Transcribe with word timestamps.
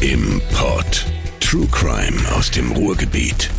im 0.00 0.42
Pod. 0.52 1.06
True 1.40 1.66
Crime 1.70 2.16
aus 2.34 2.50
dem 2.50 2.72
Ruhrgebiet. 2.72 3.50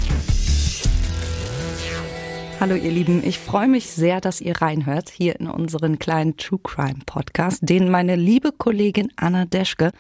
Hallo 2.60 2.76
ihr 2.76 2.92
Lieben, 2.92 3.24
ich 3.26 3.40
freue 3.40 3.68
mich 3.68 3.90
sehr, 3.90 4.22
dass 4.22 4.40
ihr 4.40 4.62
reinhört 4.62 5.10
hier 5.10 5.40
in 5.40 5.48
unseren 5.48 5.98
kleinen 5.98 6.38
True 6.38 6.60
Crime 6.62 7.00
Podcast, 7.06 7.60
den 7.64 7.90
meine 7.90 8.16
liebe 8.16 8.52
Kollegin 8.52 9.12
Anna 9.16 9.46
Deschke 9.46 9.92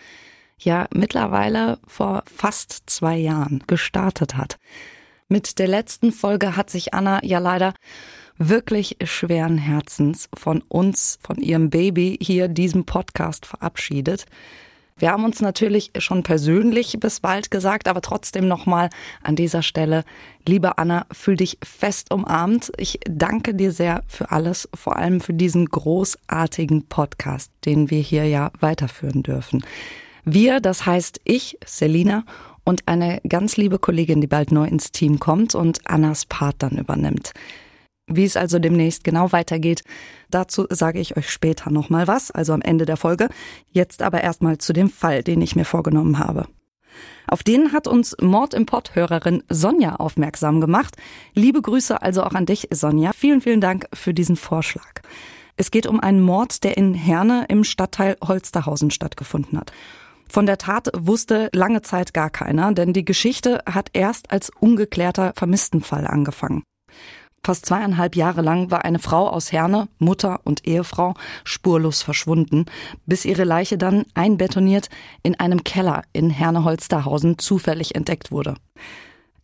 ja 0.59 0.87
mittlerweile 0.93 1.79
vor 1.87 2.23
fast 2.31 2.83
zwei 2.85 3.17
Jahren 3.17 3.63
gestartet 3.65 4.35
hat. 4.35 4.59
Mit 5.29 5.57
der 5.57 5.67
letzten 5.67 6.11
Folge 6.11 6.55
hat 6.55 6.69
sich 6.69 6.93
Anna 6.93 7.23
ja 7.23 7.39
leider 7.39 7.73
wirklich 8.37 8.97
schweren 9.05 9.57
Herzens 9.57 10.29
von 10.35 10.61
uns, 10.67 11.17
von 11.21 11.37
ihrem 11.37 11.71
Baby 11.71 12.17
hier 12.21 12.47
diesem 12.47 12.85
Podcast 12.85 13.47
verabschiedet. 13.47 14.25
Wir 14.97 15.11
haben 15.11 15.25
uns 15.25 15.41
natürlich 15.41 15.91
schon 15.99 16.23
persönlich 16.23 16.97
bis 16.99 17.19
bald 17.19 17.51
gesagt, 17.51 17.87
aber 17.87 18.01
trotzdem 18.01 18.47
nochmal 18.47 18.89
an 19.21 19.35
dieser 19.35 19.61
Stelle, 19.61 20.03
liebe 20.47 20.77
Anna, 20.77 21.05
fühl 21.11 21.35
dich 21.35 21.57
fest 21.63 22.11
umarmt. 22.11 22.71
Ich 22.77 22.99
danke 23.07 23.53
dir 23.53 23.71
sehr 23.71 24.03
für 24.07 24.31
alles, 24.31 24.67
vor 24.73 24.95
allem 24.95 25.21
für 25.21 25.33
diesen 25.33 25.65
großartigen 25.65 26.87
Podcast, 26.87 27.51
den 27.65 27.91
wir 27.91 27.99
hier 27.99 28.25
ja 28.25 28.51
weiterführen 28.59 29.21
dürfen. 29.21 29.63
Wir, 30.25 30.59
das 30.59 30.85
heißt 30.85 31.21
ich, 31.23 31.57
Selina 31.65 32.25
und 32.63 32.87
eine 32.87 33.21
ganz 33.29 33.55
liebe 33.55 33.79
Kollegin, 33.79 34.19
die 34.19 34.27
bald 34.27 34.51
neu 34.51 34.65
ins 34.65 34.91
Team 34.91 35.19
kommt 35.19 35.55
und 35.55 35.79
Annas 35.89 36.25
Part 36.25 36.55
dann 36.59 36.77
übernimmt. 36.77 37.33
Wie 38.07 38.23
es 38.23 38.37
also 38.37 38.57
demnächst 38.57 39.03
genau 39.03 39.33
weitergeht, 39.33 39.83
dazu 40.29 40.65
sage 40.69 40.99
ich 40.99 41.17
euch 41.17 41.29
später 41.29 41.69
nochmal 41.69 42.07
was, 42.07 42.31
also 42.31 42.53
am 42.53 42.61
Ende 42.61 42.85
der 42.85 42.95
Folge. 42.95 43.27
Jetzt 43.69 44.01
aber 44.01 44.23
erstmal 44.23 44.57
zu 44.57 44.71
dem 44.71 44.89
Fall, 44.89 45.23
den 45.23 45.41
ich 45.41 45.57
mir 45.57 45.65
vorgenommen 45.65 46.17
habe. 46.17 46.47
Auf 47.27 47.43
den 47.43 47.73
hat 47.73 47.87
uns 47.87 48.15
Mord 48.21 48.53
im 48.53 48.65
Pott-Hörerin 48.65 49.43
Sonja 49.49 49.97
aufmerksam 49.97 50.61
gemacht. 50.61 50.95
Liebe 51.33 51.61
Grüße 51.61 52.01
also 52.01 52.23
auch 52.23 52.33
an 52.33 52.45
dich, 52.45 52.69
Sonja. 52.71 53.11
Vielen, 53.13 53.41
vielen 53.41 53.61
Dank 53.61 53.87
für 53.93 54.13
diesen 54.13 54.37
Vorschlag. 54.37 55.01
Es 55.57 55.69
geht 55.69 55.85
um 55.85 55.99
einen 55.99 56.21
Mord, 56.21 56.63
der 56.63 56.77
in 56.77 56.93
Herne 56.93 57.45
im 57.49 57.65
Stadtteil 57.65 58.15
Holsterhausen 58.23 58.91
stattgefunden 58.91 59.59
hat. 59.59 59.73
Von 60.29 60.45
der 60.45 60.57
Tat 60.57 60.89
wusste 60.95 61.49
lange 61.53 61.81
Zeit 61.81 62.13
gar 62.13 62.29
keiner, 62.29 62.71
denn 62.73 62.93
die 62.93 63.05
Geschichte 63.05 63.61
hat 63.65 63.89
erst 63.93 64.31
als 64.31 64.49
ungeklärter 64.59 65.33
Vermisstenfall 65.35 66.07
angefangen. 66.07 66.63
Fast 67.43 67.65
zweieinhalb 67.65 68.15
Jahre 68.15 68.41
lang 68.41 68.71
war 68.71 68.83
eine 68.83 68.99
Frau 68.99 69.29
aus 69.29 69.51
Herne, 69.51 69.87
Mutter 69.99 70.41
und 70.43 70.67
Ehefrau, 70.67 71.13
spurlos 71.43 72.01
verschwunden, 72.01 72.65
bis 73.05 73.23
ihre 73.23 73.45
Leiche 73.45 73.77
dann 73.77 74.05
einbetoniert 74.15 74.89
in 75.23 75.39
einem 75.39 75.63
Keller 75.63 76.03
in 76.11 76.29
Herne-Holsterhausen 76.29 77.37
zufällig 77.37 77.95
entdeckt 77.95 78.31
wurde. 78.31 78.55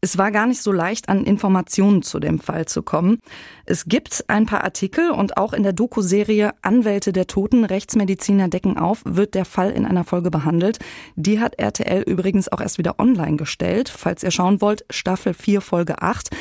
Es 0.04 0.18
war 0.18 0.32
gar 0.32 0.48
nicht 0.48 0.62
so 0.62 0.74
leicht, 0.74 1.08
an 1.08 1.24
Informationen 1.24 2.02
zu 2.04 2.20
dem 2.20 2.40
Fall 2.40 2.66
zu 2.66 2.84
kommen. 2.84 3.20
Es 3.66 3.86
gibt 3.86 4.26
ein 4.28 4.46
paar 4.46 4.66
Artikel 4.66 5.12
und 5.12 5.38
auch 5.38 5.54
in 5.54 5.64
der 5.64 5.72
Doku-Serie 5.72 6.52
Anwälte 6.62 7.14
der 7.14 7.26
Toten, 7.26 7.64
Rechtsmediziner 7.64 8.50
decken 8.50 8.78
auf, 8.78 9.02
wird 9.06 9.34
der 9.34 9.46
Fall 9.46 9.72
in 9.72 9.86
einer 9.86 10.04
Folge 10.04 10.30
behandelt. 10.30 10.80
Die 11.16 11.40
hat 11.40 11.58
RTL 11.58 12.02
übrigens 12.02 12.50
auch 12.50 12.60
erst 12.60 12.80
wieder 12.80 13.00
online 13.00 13.38
gestellt. 13.38 13.88
Falls 13.88 14.24
ihr 14.24 14.32
schauen 14.32 14.60
wollt, 14.60 14.84
Staffel 14.90 15.34
4, 15.34 15.62
Folge 15.62 16.02
8. 16.02 16.32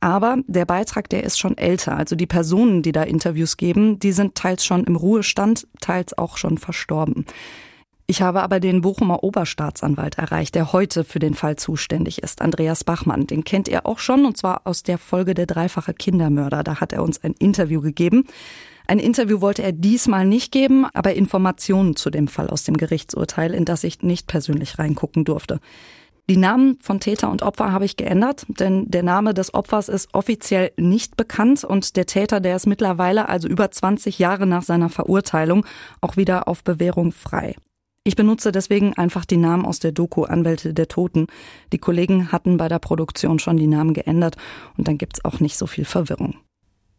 Aber 0.00 0.38
der 0.46 0.64
Beitrag, 0.64 1.10
der 1.10 1.24
ist 1.24 1.38
schon 1.38 1.58
älter. 1.58 1.96
Also 1.96 2.16
die 2.16 2.26
Personen, 2.26 2.82
die 2.82 2.92
da 2.92 3.02
Interviews 3.02 3.58
geben, 3.58 3.98
die 3.98 4.12
sind 4.12 4.34
teils 4.34 4.64
schon 4.64 4.84
im 4.84 4.96
Ruhestand, 4.96 5.66
teils 5.80 6.16
auch 6.16 6.38
schon 6.38 6.56
verstorben. 6.56 7.26
Ich 8.06 8.22
habe 8.22 8.42
aber 8.42 8.58
den 8.58 8.80
Bochumer 8.80 9.22
Oberstaatsanwalt 9.22 10.18
erreicht, 10.18 10.56
der 10.56 10.72
heute 10.72 11.04
für 11.04 11.20
den 11.20 11.34
Fall 11.34 11.54
zuständig 11.54 12.24
ist, 12.24 12.42
Andreas 12.42 12.82
Bachmann. 12.82 13.28
Den 13.28 13.44
kennt 13.44 13.68
ihr 13.68 13.86
auch 13.86 14.00
schon, 14.00 14.24
und 14.24 14.36
zwar 14.36 14.62
aus 14.64 14.82
der 14.82 14.98
Folge 14.98 15.34
der 15.34 15.46
dreifache 15.46 15.94
Kindermörder. 15.94 16.64
Da 16.64 16.80
hat 16.80 16.92
er 16.92 17.04
uns 17.04 17.22
ein 17.22 17.34
Interview 17.34 17.80
gegeben. 17.80 18.24
Ein 18.88 18.98
Interview 18.98 19.40
wollte 19.40 19.62
er 19.62 19.70
diesmal 19.70 20.26
nicht 20.26 20.50
geben, 20.50 20.86
aber 20.92 21.14
Informationen 21.14 21.94
zu 21.94 22.10
dem 22.10 22.26
Fall 22.26 22.50
aus 22.50 22.64
dem 22.64 22.76
Gerichtsurteil, 22.76 23.54
in 23.54 23.64
das 23.64 23.84
ich 23.84 24.02
nicht 24.02 24.26
persönlich 24.26 24.80
reingucken 24.80 25.24
durfte. 25.24 25.60
Die 26.30 26.36
Namen 26.36 26.78
von 26.78 27.00
Täter 27.00 27.28
und 27.28 27.42
Opfer 27.42 27.72
habe 27.72 27.84
ich 27.84 27.96
geändert, 27.96 28.46
denn 28.46 28.88
der 28.88 29.02
Name 29.02 29.34
des 29.34 29.52
Opfers 29.52 29.88
ist 29.88 30.14
offiziell 30.14 30.70
nicht 30.76 31.16
bekannt 31.16 31.64
und 31.64 31.96
der 31.96 32.06
Täter, 32.06 32.38
der 32.38 32.54
ist 32.54 32.68
mittlerweile, 32.68 33.28
also 33.28 33.48
über 33.48 33.68
20 33.68 34.20
Jahre 34.20 34.46
nach 34.46 34.62
seiner 34.62 34.90
Verurteilung, 34.90 35.66
auch 36.00 36.16
wieder 36.16 36.46
auf 36.46 36.62
Bewährung 36.62 37.10
frei. 37.10 37.56
Ich 38.04 38.14
benutze 38.14 38.52
deswegen 38.52 38.94
einfach 38.94 39.24
die 39.24 39.38
Namen 39.38 39.66
aus 39.66 39.80
der 39.80 39.90
Doku 39.90 40.22
Anwälte 40.22 40.72
der 40.72 40.86
Toten. 40.86 41.26
Die 41.72 41.78
Kollegen 41.78 42.30
hatten 42.30 42.58
bei 42.58 42.68
der 42.68 42.78
Produktion 42.78 43.40
schon 43.40 43.56
die 43.56 43.66
Namen 43.66 43.92
geändert 43.92 44.36
und 44.78 44.86
dann 44.86 44.98
gibt's 44.98 45.24
auch 45.24 45.40
nicht 45.40 45.58
so 45.58 45.66
viel 45.66 45.84
Verwirrung. 45.84 46.36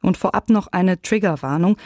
Und 0.02 0.18
vorab 0.18 0.50
noch 0.50 0.68
eine 0.74 1.02
Triggerwarnung. 1.02 1.78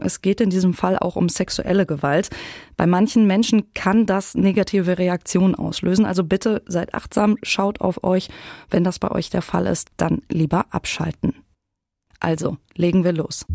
Es 0.00 0.22
geht 0.22 0.40
in 0.40 0.50
diesem 0.50 0.74
Fall 0.74 0.98
auch 0.98 1.16
um 1.16 1.28
sexuelle 1.28 1.86
Gewalt. 1.86 2.30
Bei 2.76 2.86
manchen 2.86 3.26
Menschen 3.26 3.72
kann 3.74 4.06
das 4.06 4.34
negative 4.34 4.98
Reaktionen 4.98 5.54
auslösen. 5.54 6.04
Also 6.06 6.24
bitte 6.24 6.62
seid 6.66 6.94
achtsam, 6.94 7.36
schaut 7.42 7.80
auf 7.80 8.02
euch. 8.04 8.28
Wenn 8.70 8.84
das 8.84 8.98
bei 8.98 9.10
euch 9.10 9.30
der 9.30 9.42
Fall 9.42 9.66
ist, 9.66 9.88
dann 9.96 10.22
lieber 10.28 10.66
abschalten. 10.70 11.34
Also, 12.18 12.58
legen 12.74 13.04
wir 13.04 13.12
los. 13.12 13.46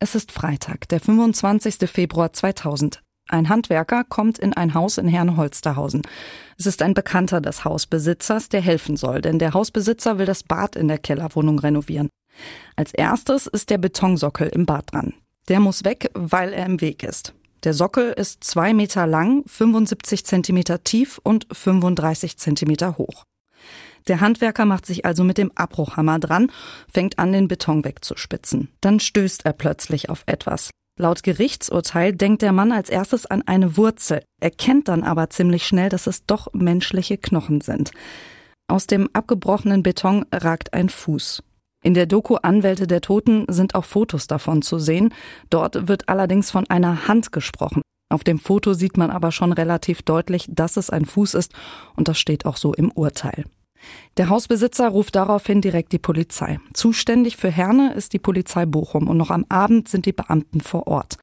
Es 0.00 0.14
ist 0.14 0.32
Freitag, 0.32 0.88
der 0.90 1.00
25. 1.00 1.88
Februar 1.90 2.32
2000. 2.32 3.00
Ein 3.28 3.48
Handwerker 3.48 4.04
kommt 4.04 4.38
in 4.38 4.52
ein 4.52 4.74
Haus 4.74 4.98
in 4.98 5.08
Herne-Holsterhausen. 5.08 6.02
Es 6.58 6.66
ist 6.66 6.82
ein 6.82 6.92
Bekannter 6.92 7.40
des 7.40 7.64
Hausbesitzers, 7.64 8.50
der 8.50 8.60
helfen 8.60 8.96
soll, 8.96 9.22
denn 9.22 9.38
der 9.38 9.54
Hausbesitzer 9.54 10.18
will 10.18 10.26
das 10.26 10.42
Bad 10.42 10.76
in 10.76 10.88
der 10.88 10.98
Kellerwohnung 10.98 11.58
renovieren. 11.58 12.10
Als 12.76 12.92
erstes 12.92 13.46
ist 13.46 13.70
der 13.70 13.78
Betonsockel 13.78 14.48
im 14.48 14.66
Bad 14.66 14.92
dran. 14.92 15.14
Der 15.48 15.60
muss 15.60 15.84
weg, 15.84 16.10
weil 16.14 16.52
er 16.52 16.66
im 16.66 16.80
Weg 16.80 17.02
ist. 17.02 17.34
Der 17.64 17.74
Sockel 17.74 18.12
ist 18.12 18.44
zwei 18.44 18.74
Meter 18.74 19.06
lang, 19.06 19.42
75 19.46 20.24
Zentimeter 20.26 20.84
tief 20.84 21.18
und 21.22 21.46
35 21.50 22.36
Zentimeter 22.36 22.98
hoch. 22.98 23.24
Der 24.06 24.20
Handwerker 24.20 24.66
macht 24.66 24.84
sich 24.84 25.06
also 25.06 25.24
mit 25.24 25.38
dem 25.38 25.50
Abbruchhammer 25.54 26.18
dran, 26.18 26.52
fängt 26.92 27.18
an, 27.18 27.32
den 27.32 27.48
Beton 27.48 27.84
wegzuspitzen. 27.84 28.68
Dann 28.82 29.00
stößt 29.00 29.46
er 29.46 29.54
plötzlich 29.54 30.10
auf 30.10 30.24
etwas. 30.26 30.70
Laut 30.98 31.22
Gerichtsurteil 31.22 32.12
denkt 32.12 32.42
der 32.42 32.52
Mann 32.52 32.70
als 32.70 32.90
erstes 32.90 33.26
an 33.26 33.42
eine 33.46 33.76
Wurzel, 33.76 34.22
erkennt 34.40 34.88
dann 34.88 35.02
aber 35.02 35.30
ziemlich 35.30 35.66
schnell, 35.66 35.88
dass 35.88 36.06
es 36.06 36.24
doch 36.26 36.52
menschliche 36.52 37.16
Knochen 37.18 37.62
sind. 37.62 37.90
Aus 38.68 38.86
dem 38.86 39.08
abgebrochenen 39.12 39.82
Beton 39.82 40.24
ragt 40.32 40.72
ein 40.74 40.88
Fuß. 40.88 41.42
In 41.84 41.92
der 41.92 42.06
Doku 42.06 42.36
Anwälte 42.36 42.86
der 42.86 43.02
Toten 43.02 43.44
sind 43.48 43.74
auch 43.74 43.84
Fotos 43.84 44.26
davon 44.26 44.62
zu 44.62 44.78
sehen. 44.78 45.12
Dort 45.50 45.86
wird 45.86 46.08
allerdings 46.08 46.50
von 46.50 46.66
einer 46.70 47.08
Hand 47.08 47.30
gesprochen. 47.30 47.82
Auf 48.10 48.24
dem 48.24 48.38
Foto 48.38 48.72
sieht 48.72 48.96
man 48.96 49.10
aber 49.10 49.32
schon 49.32 49.52
relativ 49.52 50.00
deutlich, 50.00 50.46
dass 50.48 50.78
es 50.78 50.88
ein 50.88 51.04
Fuß 51.04 51.34
ist 51.34 51.52
und 51.94 52.08
das 52.08 52.18
steht 52.18 52.46
auch 52.46 52.56
so 52.56 52.72
im 52.72 52.90
Urteil. 52.90 53.44
Der 54.16 54.30
Hausbesitzer 54.30 54.88
ruft 54.88 55.14
daraufhin 55.14 55.60
direkt 55.60 55.92
die 55.92 55.98
Polizei. 55.98 56.58
Zuständig 56.72 57.36
für 57.36 57.50
Herne 57.50 57.92
ist 57.92 58.14
die 58.14 58.18
Polizei 58.18 58.64
Bochum 58.64 59.06
und 59.06 59.18
noch 59.18 59.30
am 59.30 59.44
Abend 59.50 59.86
sind 59.88 60.06
die 60.06 60.14
Beamten 60.14 60.62
vor 60.62 60.86
Ort. 60.86 61.18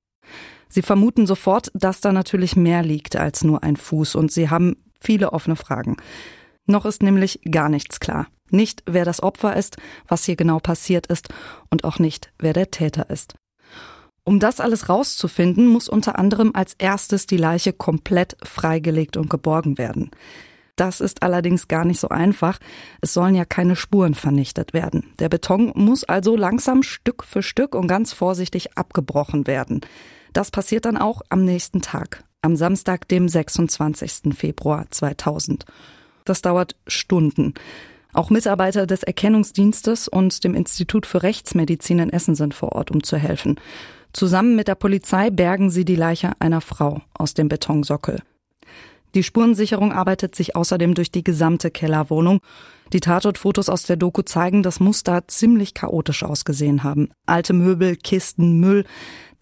Sie 0.70 0.84
vermuten 0.84 1.26
sofort, 1.26 1.72
dass 1.74 2.02
da 2.02 2.12
natürlich 2.12 2.56
mehr 2.56 2.84
liegt 2.84 3.16
als 3.16 3.44
nur 3.44 3.64
ein 3.64 3.78
Fuß 3.78 4.14
und 4.14 4.32
sie 4.32 4.52
haben 4.52 4.76
viele 5.00 5.34
offene 5.34 5.56
Fragen. 5.56 5.98
Noch 6.68 6.86
ist 6.86 7.02
nämlich 7.02 7.42
gar 7.50 7.68
nichts 7.68 8.00
klar. 8.00 8.28
Nicht, 8.54 8.84
wer 8.86 9.06
das 9.06 9.24
Opfer 9.24 9.56
ist, 9.56 9.78
was 10.08 10.26
hier 10.26 10.36
genau 10.36 10.60
passiert 10.60 11.08
ist 11.08 11.30
und 11.70 11.84
auch 11.84 12.00
nicht, 12.00 12.32
wer 12.40 12.54
der 12.54 12.72
Täter 12.72 13.10
ist. 13.10 13.36
Um 14.24 14.40
das 14.40 14.60
alles 14.60 14.88
rauszufinden, 14.88 15.66
muss 15.68 15.90
unter 15.90 16.20
anderem 16.20 16.52
als 16.54 16.76
erstes 16.78 17.26
die 17.26 17.38
Leiche 17.38 17.74
komplett 17.74 18.38
freigelegt 18.44 19.18
und 19.18 19.30
geborgen 19.30 19.78
werden. 19.78 20.12
Das 20.76 21.02
ist 21.02 21.22
allerdings 21.24 21.68
gar 21.68 21.86
nicht 21.86 22.00
so 22.00 22.10
einfach. 22.10 22.60
Es 23.02 23.14
sollen 23.14 23.36
ja 23.36 23.46
keine 23.46 23.76
Spuren 23.76 24.16
vernichtet 24.16 24.74
werden. 24.74 25.12
Der 25.20 25.30
Beton 25.30 25.72
muss 25.76 26.04
also 26.04 26.36
langsam 26.36 26.82
Stück 26.84 27.24
für 27.24 27.44
Stück 27.44 27.76
und 27.76 27.88
ganz 27.88 28.14
vorsichtig 28.14 28.78
abgebrochen 28.78 29.48
werden. 29.48 29.82
Das 30.34 30.50
passiert 30.50 30.86
dann 30.86 30.98
auch 30.98 31.22
am 31.30 31.44
nächsten 31.44 31.82
Tag, 31.82 32.24
am 32.42 32.56
Samstag, 32.56 33.08
dem 33.08 33.28
26. 33.28 34.34
Februar 34.34 34.86
2000. 34.90 35.66
Das 36.26 36.42
dauert 36.42 36.76
Stunden. 36.88 37.54
Auch 38.14 38.30
Mitarbeiter 38.30 38.86
des 38.86 39.04
Erkennungsdienstes 39.04 40.08
und 40.08 40.44
dem 40.44 40.54
Institut 40.54 41.06
für 41.06 41.24
Rechtsmedizin 41.24 42.00
in 42.00 42.10
Essen 42.10 42.36
sind 42.36 42.54
vor 42.54 42.74
Ort, 42.74 42.92
um 42.92 43.04
zu 43.04 43.18
helfen. 43.18 43.60
Zusammen 44.14 44.56
mit 44.56 44.68
der 44.68 44.76
Polizei 44.76 45.30
bergen 45.30 45.70
sie 45.70 45.86
die 45.86 45.96
Leiche 45.96 46.34
einer 46.40 46.62
Frau 46.62 47.02
aus 47.14 47.34
dem 47.34 47.48
Betonsockel. 47.48 48.22
Die 49.14 49.24
Spurensicherung 49.24 49.92
arbeitet 49.92 50.36
sich 50.36 50.56
außerdem 50.56 50.94
durch 50.94 51.12
die 51.12 51.24
gesamte 51.24 51.70
Kellerwohnung. 51.70 52.40
Die 52.94 53.00
Tatortfotos 53.00 53.70
aus 53.70 53.84
der 53.84 53.96
Doku 53.96 54.22
zeigen, 54.22 54.64
dass 54.64 54.80
Muster 54.80 55.28
ziemlich 55.28 55.74
chaotisch 55.74 56.24
ausgesehen 56.24 56.84
haben. 56.84 57.10
Alte 57.26 57.54
Möbel, 57.54 57.96
Kisten, 57.96 58.60
Müll. 58.60 58.86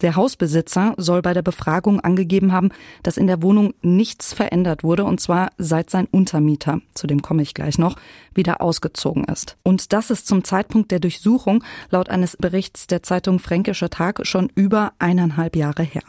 Der 0.02 0.16
Hausbesitzer 0.16 0.94
soll 0.96 1.20
bei 1.20 1.34
der 1.34 1.42
Befragung 1.42 2.00
angegeben 2.00 2.52
haben, 2.52 2.70
dass 3.02 3.16
in 3.16 3.26
der 3.26 3.42
Wohnung 3.42 3.74
nichts 3.82 4.32
verändert 4.32 4.82
wurde, 4.82 5.04
und 5.04 5.20
zwar 5.20 5.50
seit 5.58 5.90
sein 5.90 6.06
Untermieter, 6.10 6.80
zu 6.94 7.06
dem 7.06 7.22
komme 7.22 7.42
ich 7.42 7.54
gleich 7.54 7.76
noch, 7.76 7.96
wieder 8.34 8.62
ausgezogen 8.62 9.24
ist. 9.24 9.56
Und 9.62 9.92
das 9.92 10.10
ist 10.10 10.26
zum 10.26 10.42
Zeitpunkt 10.44 10.90
der 10.90 11.00
Durchsuchung 11.00 11.62
laut 11.90 12.08
eines 12.08 12.36
Berichts 12.36 12.86
der 12.86 13.02
Zeitung 13.02 13.40
Fränkischer 13.40 13.90
Tag 13.90 14.26
schon 14.26 14.50
über 14.54 14.92
eineinhalb 14.98 15.54
Jahre 15.54 15.82
her. 15.82 16.02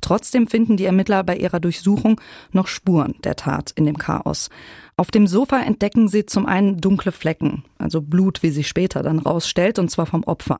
Trotzdem 0.00 0.46
finden 0.46 0.76
die 0.76 0.84
Ermittler 0.84 1.24
bei 1.24 1.36
ihrer 1.36 1.60
Durchsuchung 1.60 2.20
noch 2.52 2.66
Spuren 2.66 3.14
der 3.24 3.36
Tat 3.36 3.72
in 3.72 3.86
dem 3.86 3.98
Chaos. 3.98 4.50
Auf 4.96 5.10
dem 5.10 5.26
Sofa 5.26 5.60
entdecken 5.60 6.08
sie 6.08 6.26
zum 6.26 6.46
einen 6.46 6.78
dunkle 6.78 7.12
Flecken, 7.12 7.64
also 7.78 8.00
Blut, 8.00 8.42
wie 8.42 8.50
sich 8.50 8.68
später 8.68 9.02
dann 9.02 9.18
rausstellt, 9.18 9.78
und 9.78 9.90
zwar 9.90 10.06
vom 10.06 10.24
Opfer. 10.24 10.58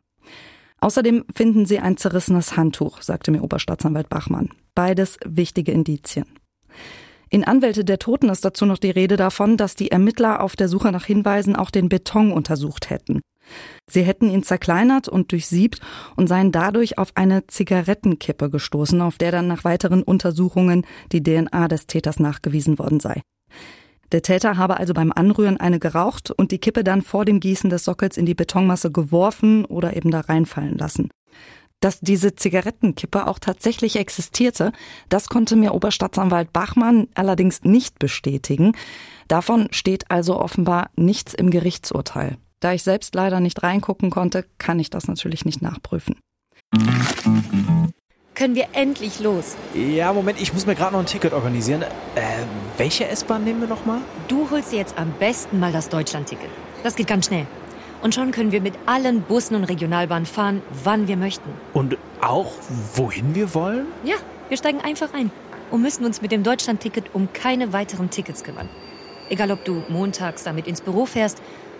Außerdem 0.80 1.24
finden 1.34 1.66
sie 1.66 1.78
ein 1.78 1.96
zerrissenes 1.96 2.56
Handtuch, 2.56 3.02
sagte 3.02 3.30
mir 3.30 3.42
Oberstaatsanwalt 3.42 4.08
Bachmann. 4.08 4.50
Beides 4.74 5.18
wichtige 5.24 5.72
Indizien. 5.72 6.26
In 7.28 7.44
Anwälte 7.44 7.84
der 7.84 7.98
Toten 7.98 8.28
ist 8.28 8.44
dazu 8.44 8.66
noch 8.66 8.78
die 8.78 8.90
Rede 8.90 9.16
davon, 9.16 9.56
dass 9.56 9.74
die 9.74 9.90
Ermittler 9.90 10.42
auf 10.42 10.54
der 10.54 10.68
Suche 10.68 10.92
nach 10.92 11.06
Hinweisen 11.06 11.56
auch 11.56 11.70
den 11.70 11.88
Beton 11.88 12.30
untersucht 12.30 12.90
hätten. 12.90 13.20
Sie 13.88 14.02
hätten 14.02 14.28
ihn 14.28 14.42
zerkleinert 14.42 15.08
und 15.08 15.32
durchsiebt 15.32 15.80
und 16.16 16.26
seien 16.28 16.52
dadurch 16.52 16.98
auf 16.98 17.10
eine 17.14 17.46
Zigarettenkippe 17.46 18.50
gestoßen, 18.50 19.00
auf 19.00 19.18
der 19.18 19.32
dann 19.32 19.46
nach 19.46 19.64
weiteren 19.64 20.02
Untersuchungen 20.02 20.86
die 21.12 21.22
DNA 21.22 21.68
des 21.68 21.86
Täters 21.86 22.18
nachgewiesen 22.18 22.78
worden 22.78 23.00
sei. 23.00 23.22
Der 24.12 24.22
Täter 24.22 24.56
habe 24.56 24.78
also 24.78 24.94
beim 24.94 25.12
Anrühren 25.12 25.56
eine 25.56 25.78
geraucht 25.78 26.30
und 26.30 26.52
die 26.52 26.58
Kippe 26.58 26.84
dann 26.84 27.02
vor 27.02 27.24
dem 27.24 27.40
Gießen 27.40 27.70
des 27.70 27.84
Sockels 27.84 28.16
in 28.16 28.26
die 28.26 28.34
Betonmasse 28.34 28.92
geworfen 28.92 29.64
oder 29.64 29.96
eben 29.96 30.10
da 30.10 30.20
reinfallen 30.20 30.78
lassen. 30.78 31.10
Dass 31.80 32.00
diese 32.00 32.34
Zigarettenkippe 32.34 33.26
auch 33.26 33.38
tatsächlich 33.38 33.96
existierte, 33.96 34.72
das 35.08 35.28
konnte 35.28 35.56
mir 35.56 35.74
Oberstaatsanwalt 35.74 36.52
Bachmann 36.52 37.08
allerdings 37.14 37.64
nicht 37.64 37.98
bestätigen. 37.98 38.72
Davon 39.28 39.68
steht 39.72 40.10
also 40.10 40.40
offenbar 40.40 40.90
nichts 40.96 41.34
im 41.34 41.50
Gerichtsurteil. 41.50 42.38
Da 42.60 42.72
ich 42.72 42.82
selbst 42.82 43.14
leider 43.14 43.40
nicht 43.40 43.62
reingucken 43.62 44.10
konnte, 44.10 44.44
kann 44.58 44.78
ich 44.78 44.88
das 44.88 45.08
natürlich 45.08 45.44
nicht 45.44 45.60
nachprüfen. 45.60 46.18
Können 48.34 48.54
wir 48.54 48.68
endlich 48.72 49.20
los? 49.20 49.56
Ja, 49.74 50.12
Moment, 50.12 50.40
ich 50.40 50.52
muss 50.52 50.66
mir 50.66 50.74
gerade 50.74 50.92
noch 50.92 51.00
ein 51.00 51.06
Ticket 51.06 51.32
organisieren. 51.32 51.82
Äh, 51.82 51.88
welche 52.76 53.08
S-Bahn 53.08 53.44
nehmen 53.44 53.60
wir 53.60 53.68
nochmal? 53.68 54.00
Du 54.28 54.50
holst 54.50 54.72
dir 54.72 54.78
jetzt 54.78 54.98
am 54.98 55.12
besten 55.18 55.58
mal 55.58 55.72
das 55.72 55.88
Deutschland-Ticket. 55.88 56.48
Das 56.82 56.96
geht 56.96 57.06
ganz 57.06 57.26
schnell. 57.26 57.46
Und 58.02 58.14
schon 58.14 58.30
können 58.30 58.52
wir 58.52 58.60
mit 58.60 58.74
allen 58.84 59.22
Bussen 59.22 59.54
und 59.54 59.64
Regionalbahnen 59.64 60.26
fahren, 60.26 60.62
wann 60.84 61.08
wir 61.08 61.16
möchten. 61.16 61.50
Und 61.72 61.96
auch 62.20 62.52
wohin 62.94 63.34
wir 63.34 63.54
wollen? 63.54 63.86
Ja, 64.04 64.16
wir 64.48 64.56
steigen 64.56 64.80
einfach 64.80 65.12
ein 65.14 65.30
und 65.70 65.82
müssen 65.82 66.04
uns 66.04 66.22
mit 66.22 66.30
dem 66.30 66.42
Deutschland-Ticket 66.42 67.14
um 67.14 67.32
keine 67.32 67.72
weiteren 67.72 68.10
Tickets 68.10 68.44
kümmern. 68.44 68.68
Egal, 69.28 69.50
ob 69.50 69.64
du 69.64 69.82
montags 69.88 70.44
damit 70.44 70.66
ins 70.66 70.80
Büro 70.80 71.04
fährst 71.06 71.42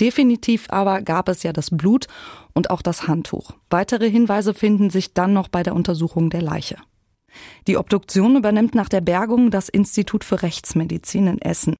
Definitiv 0.00 0.66
aber 0.70 1.02
gab 1.02 1.28
es 1.28 1.42
ja 1.42 1.52
das 1.52 1.70
Blut 1.70 2.06
und 2.54 2.70
auch 2.70 2.82
das 2.82 3.06
Handtuch. 3.06 3.52
Weitere 3.68 4.10
Hinweise 4.10 4.54
finden 4.54 4.90
sich 4.90 5.12
dann 5.12 5.32
noch 5.32 5.48
bei 5.48 5.62
der 5.62 5.74
Untersuchung 5.74 6.30
der 6.30 6.42
Leiche. 6.42 6.76
Die 7.66 7.76
Obduktion 7.76 8.36
übernimmt 8.36 8.74
nach 8.74 8.88
der 8.88 9.02
Bergung 9.02 9.50
das 9.50 9.68
Institut 9.68 10.24
für 10.24 10.42
Rechtsmedizin 10.42 11.26
in 11.26 11.42
Essen. 11.42 11.76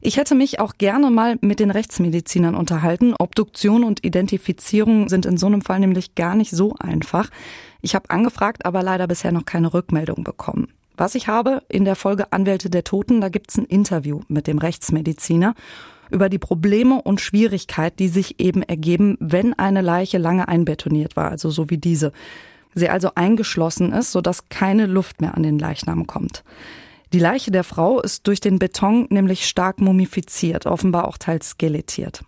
Ich 0.00 0.18
hätte 0.18 0.34
mich 0.34 0.60
auch 0.60 0.74
gerne 0.78 1.10
mal 1.10 1.38
mit 1.40 1.58
den 1.58 1.70
Rechtsmedizinern 1.70 2.54
unterhalten. 2.54 3.14
Obduktion 3.18 3.82
und 3.82 4.04
Identifizierung 4.04 5.08
sind 5.08 5.26
in 5.26 5.38
so 5.38 5.46
einem 5.46 5.62
Fall 5.62 5.80
nämlich 5.80 6.14
gar 6.14 6.36
nicht 6.36 6.50
so 6.50 6.76
einfach. 6.78 7.30
Ich 7.80 7.94
habe 7.94 8.10
angefragt, 8.10 8.66
aber 8.66 8.82
leider 8.82 9.08
bisher 9.08 9.32
noch 9.32 9.46
keine 9.46 9.72
Rückmeldung 9.72 10.22
bekommen. 10.22 10.68
Was 10.96 11.14
ich 11.14 11.28
habe 11.28 11.62
in 11.68 11.84
der 11.84 11.96
Folge 11.96 12.32
Anwälte 12.32 12.70
der 12.70 12.84
Toten, 12.84 13.20
da 13.20 13.28
gibt's 13.28 13.58
ein 13.58 13.64
Interview 13.64 14.20
mit 14.28 14.46
dem 14.46 14.58
Rechtsmediziner 14.58 15.54
über 16.10 16.28
die 16.28 16.38
Probleme 16.38 17.02
und 17.02 17.20
Schwierigkeit, 17.20 17.98
die 17.98 18.08
sich 18.08 18.40
eben 18.40 18.62
ergeben, 18.62 19.16
wenn 19.20 19.54
eine 19.54 19.80
Leiche 19.80 20.18
lange 20.18 20.48
einbetoniert 20.48 21.16
war, 21.16 21.30
also 21.30 21.50
so 21.50 21.70
wie 21.70 21.78
diese. 21.78 22.12
Sie 22.74 22.88
also 22.88 23.10
eingeschlossen 23.14 23.92
ist, 23.92 24.12
sodass 24.12 24.48
keine 24.48 24.86
Luft 24.86 25.20
mehr 25.20 25.34
an 25.34 25.42
den 25.42 25.58
Leichnam 25.58 26.06
kommt. 26.06 26.44
Die 27.12 27.18
Leiche 27.18 27.50
der 27.50 27.64
Frau 27.64 28.00
ist 28.00 28.26
durch 28.26 28.40
den 28.40 28.58
Beton 28.58 29.06
nämlich 29.10 29.46
stark 29.46 29.80
mumifiziert, 29.80 30.66
offenbar 30.66 31.08
auch 31.08 31.18
teils 31.18 31.50
skelettiert. 31.50 32.22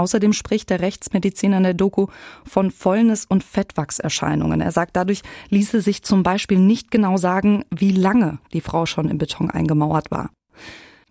Außerdem 0.00 0.32
spricht 0.32 0.70
der 0.70 0.80
Rechtsmediziner 0.80 1.58
in 1.58 1.62
der 1.62 1.74
Doku 1.74 2.06
von 2.46 2.70
Fäulnis- 2.70 3.26
und 3.28 3.44
Fettwachserscheinungen. 3.44 4.62
Er 4.62 4.72
sagt, 4.72 4.96
dadurch 4.96 5.20
ließe 5.50 5.82
sich 5.82 6.02
zum 6.02 6.22
Beispiel 6.22 6.58
nicht 6.58 6.90
genau 6.90 7.18
sagen, 7.18 7.66
wie 7.70 7.92
lange 7.92 8.38
die 8.54 8.62
Frau 8.62 8.86
schon 8.86 9.10
im 9.10 9.18
Beton 9.18 9.50
eingemauert 9.50 10.10
war. 10.10 10.30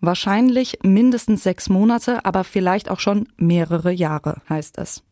Wahrscheinlich 0.00 0.78
mindestens 0.82 1.42
sechs 1.42 1.68
Monate, 1.68 2.24
aber 2.24 2.44
vielleicht 2.44 2.90
auch 2.90 3.00
schon 3.00 3.28
mehrere 3.36 3.92
Jahre, 3.92 4.40
heißt 4.48 4.78
es. 4.78 5.02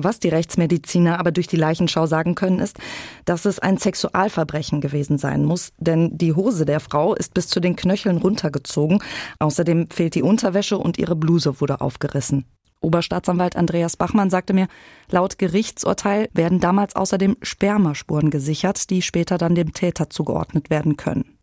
Was 0.00 0.20
die 0.20 0.28
Rechtsmediziner 0.28 1.18
aber 1.18 1.32
durch 1.32 1.48
die 1.48 1.56
Leichenschau 1.56 2.06
sagen 2.06 2.36
können, 2.36 2.60
ist, 2.60 2.78
dass 3.24 3.44
es 3.44 3.58
ein 3.58 3.78
Sexualverbrechen 3.78 4.80
gewesen 4.80 5.18
sein 5.18 5.44
muss, 5.44 5.72
denn 5.78 6.16
die 6.16 6.34
Hose 6.34 6.64
der 6.64 6.78
Frau 6.78 7.14
ist 7.14 7.34
bis 7.34 7.48
zu 7.48 7.58
den 7.58 7.74
Knöcheln 7.74 8.18
runtergezogen. 8.18 9.02
Außerdem 9.40 9.90
fehlt 9.90 10.14
die 10.14 10.22
Unterwäsche 10.22 10.78
und 10.78 10.98
ihre 10.98 11.16
Bluse 11.16 11.60
wurde 11.60 11.80
aufgerissen. 11.80 12.44
Oberstaatsanwalt 12.80 13.56
Andreas 13.56 13.96
Bachmann 13.96 14.30
sagte 14.30 14.52
mir, 14.52 14.68
laut 15.10 15.36
Gerichtsurteil 15.38 16.28
werden 16.32 16.60
damals 16.60 16.94
außerdem 16.94 17.36
Spermaspuren 17.42 18.30
gesichert, 18.30 18.90
die 18.90 19.02
später 19.02 19.36
dann 19.36 19.56
dem 19.56 19.72
Täter 19.72 20.10
zugeordnet 20.10 20.70
werden 20.70 20.96
können. 20.96 21.37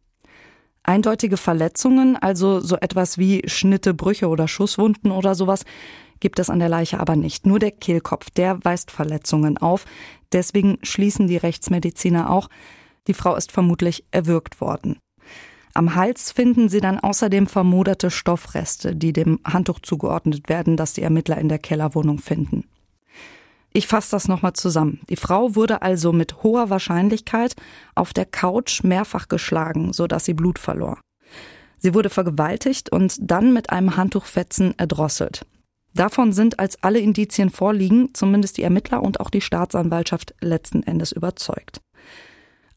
Eindeutige 0.88 1.38
Verletzungen, 1.38 2.16
also 2.16 2.60
so 2.60 2.76
etwas 2.78 3.18
wie 3.18 3.42
Schnitte, 3.48 3.96
Brüche 3.96 4.28
oder 4.28 4.48
Schusswunden 4.48 5.12
oder 5.12 5.34
sowas, 5.34 5.66
gibt 6.20 6.38
es 6.38 6.52
an 6.52 6.60
der 6.60 6.70
Leiche 6.70 7.00
aber 7.00 7.16
nicht. 7.16 7.48
Nur 7.48 7.58
der 7.58 7.72
Kehlkopf, 7.72 8.30
der 8.30 8.64
weist 8.64 8.92
Verletzungen 8.92 9.58
auf. 9.58 9.86
Deswegen 10.32 10.78
schließen 10.84 11.28
die 11.28 11.38
Rechtsmediziner 11.38 12.30
auch, 12.30 12.50
die 13.08 13.16
Frau 13.16 13.36
ist 13.36 13.52
vermutlich 13.52 14.06
erwürgt 14.12 14.62
worden. 14.62 15.00
Am 15.74 15.96
Hals 15.96 16.32
finden 16.32 16.70
sie 16.70 16.82
dann 16.82 17.00
außerdem 17.00 17.48
vermoderte 17.48 18.12
Stoffreste, 18.12 18.96
die 18.96 19.12
dem 19.12 19.40
Handtuch 19.44 19.80
zugeordnet 19.80 20.50
werden, 20.50 20.78
das 20.78 20.94
die 20.94 21.02
Ermittler 21.02 21.38
in 21.38 21.50
der 21.50 21.60
Kellerwohnung 21.60 22.20
finden. 22.20 22.64
Ich 23.76 23.88
fasse 23.88 24.12
das 24.12 24.30
nochmal 24.30 24.54
zusammen. 24.54 25.02
Die 25.10 25.18
Frau 25.18 25.54
wurde 25.54 25.82
also 25.82 26.14
mit 26.14 26.44
hoher 26.44 26.70
Wahrscheinlichkeit 26.70 27.58
auf 27.94 28.14
der 28.14 28.24
Couch 28.24 28.84
mehrfach 28.84 29.28
geschlagen, 29.28 29.92
sodass 29.92 30.24
sie 30.24 30.34
Blut 30.34 30.60
verlor. 30.60 31.02
Sie 31.78 31.94
wurde 31.94 32.10
vergewaltigt 32.10 32.90
und 32.90 33.18
dann 33.20 33.52
mit 33.52 33.72
einem 33.72 33.98
Handtuchfetzen 33.98 34.80
erdrosselt. 34.80 35.46
Davon 35.94 36.32
sind, 36.32 36.58
als 36.58 36.82
alle 36.84 37.00
Indizien 37.00 37.50
vorliegen, 37.50 38.14
zumindest 38.14 38.56
die 38.56 38.64
Ermittler 38.64 39.04
und 39.04 39.20
auch 39.20 39.30
die 39.30 39.42
Staatsanwaltschaft 39.42 40.36
letzten 40.40 40.82
Endes 40.84 41.12
überzeugt. 41.12 41.82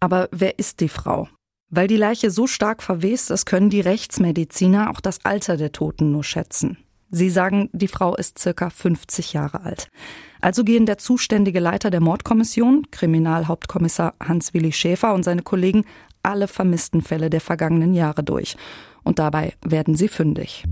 Aber 0.00 0.28
wer 0.32 0.58
ist 0.58 0.80
die 0.80 0.88
Frau? 0.88 1.28
Weil 1.70 1.86
die 1.86 1.96
Leiche 1.96 2.32
so 2.32 2.48
stark 2.48 2.82
verwest 2.82 3.30
ist, 3.30 3.46
können 3.46 3.70
die 3.70 3.82
Rechtsmediziner 3.82 4.90
auch 4.90 5.00
das 5.00 5.24
Alter 5.24 5.56
der 5.56 5.70
Toten 5.70 6.10
nur 6.10 6.24
schätzen. 6.24 6.76
Sie 7.08 7.30
sagen, 7.30 7.70
die 7.72 7.86
Frau 7.86 8.16
ist 8.16 8.40
circa 8.40 8.68
50 8.68 9.32
Jahre 9.32 9.60
alt. 9.60 9.88
Also 10.40 10.64
gehen 10.64 10.86
der 10.86 10.98
zuständige 10.98 11.60
Leiter 11.60 11.90
der 11.90 12.00
Mordkommission, 12.00 12.86
Kriminalhauptkommissar 12.90 14.14
Hans-Willi 14.22 14.72
Schäfer 14.72 15.14
und 15.14 15.24
seine 15.24 15.42
Kollegen 15.42 15.84
alle 16.22 16.48
vermissten 16.48 17.02
Fälle 17.02 17.30
der 17.30 17.40
vergangenen 17.40 17.94
Jahre 17.94 18.22
durch. 18.22 18.56
Und 19.02 19.18
dabei 19.18 19.54
werden 19.64 19.94
sie 19.94 20.08
fündig. 20.08 20.64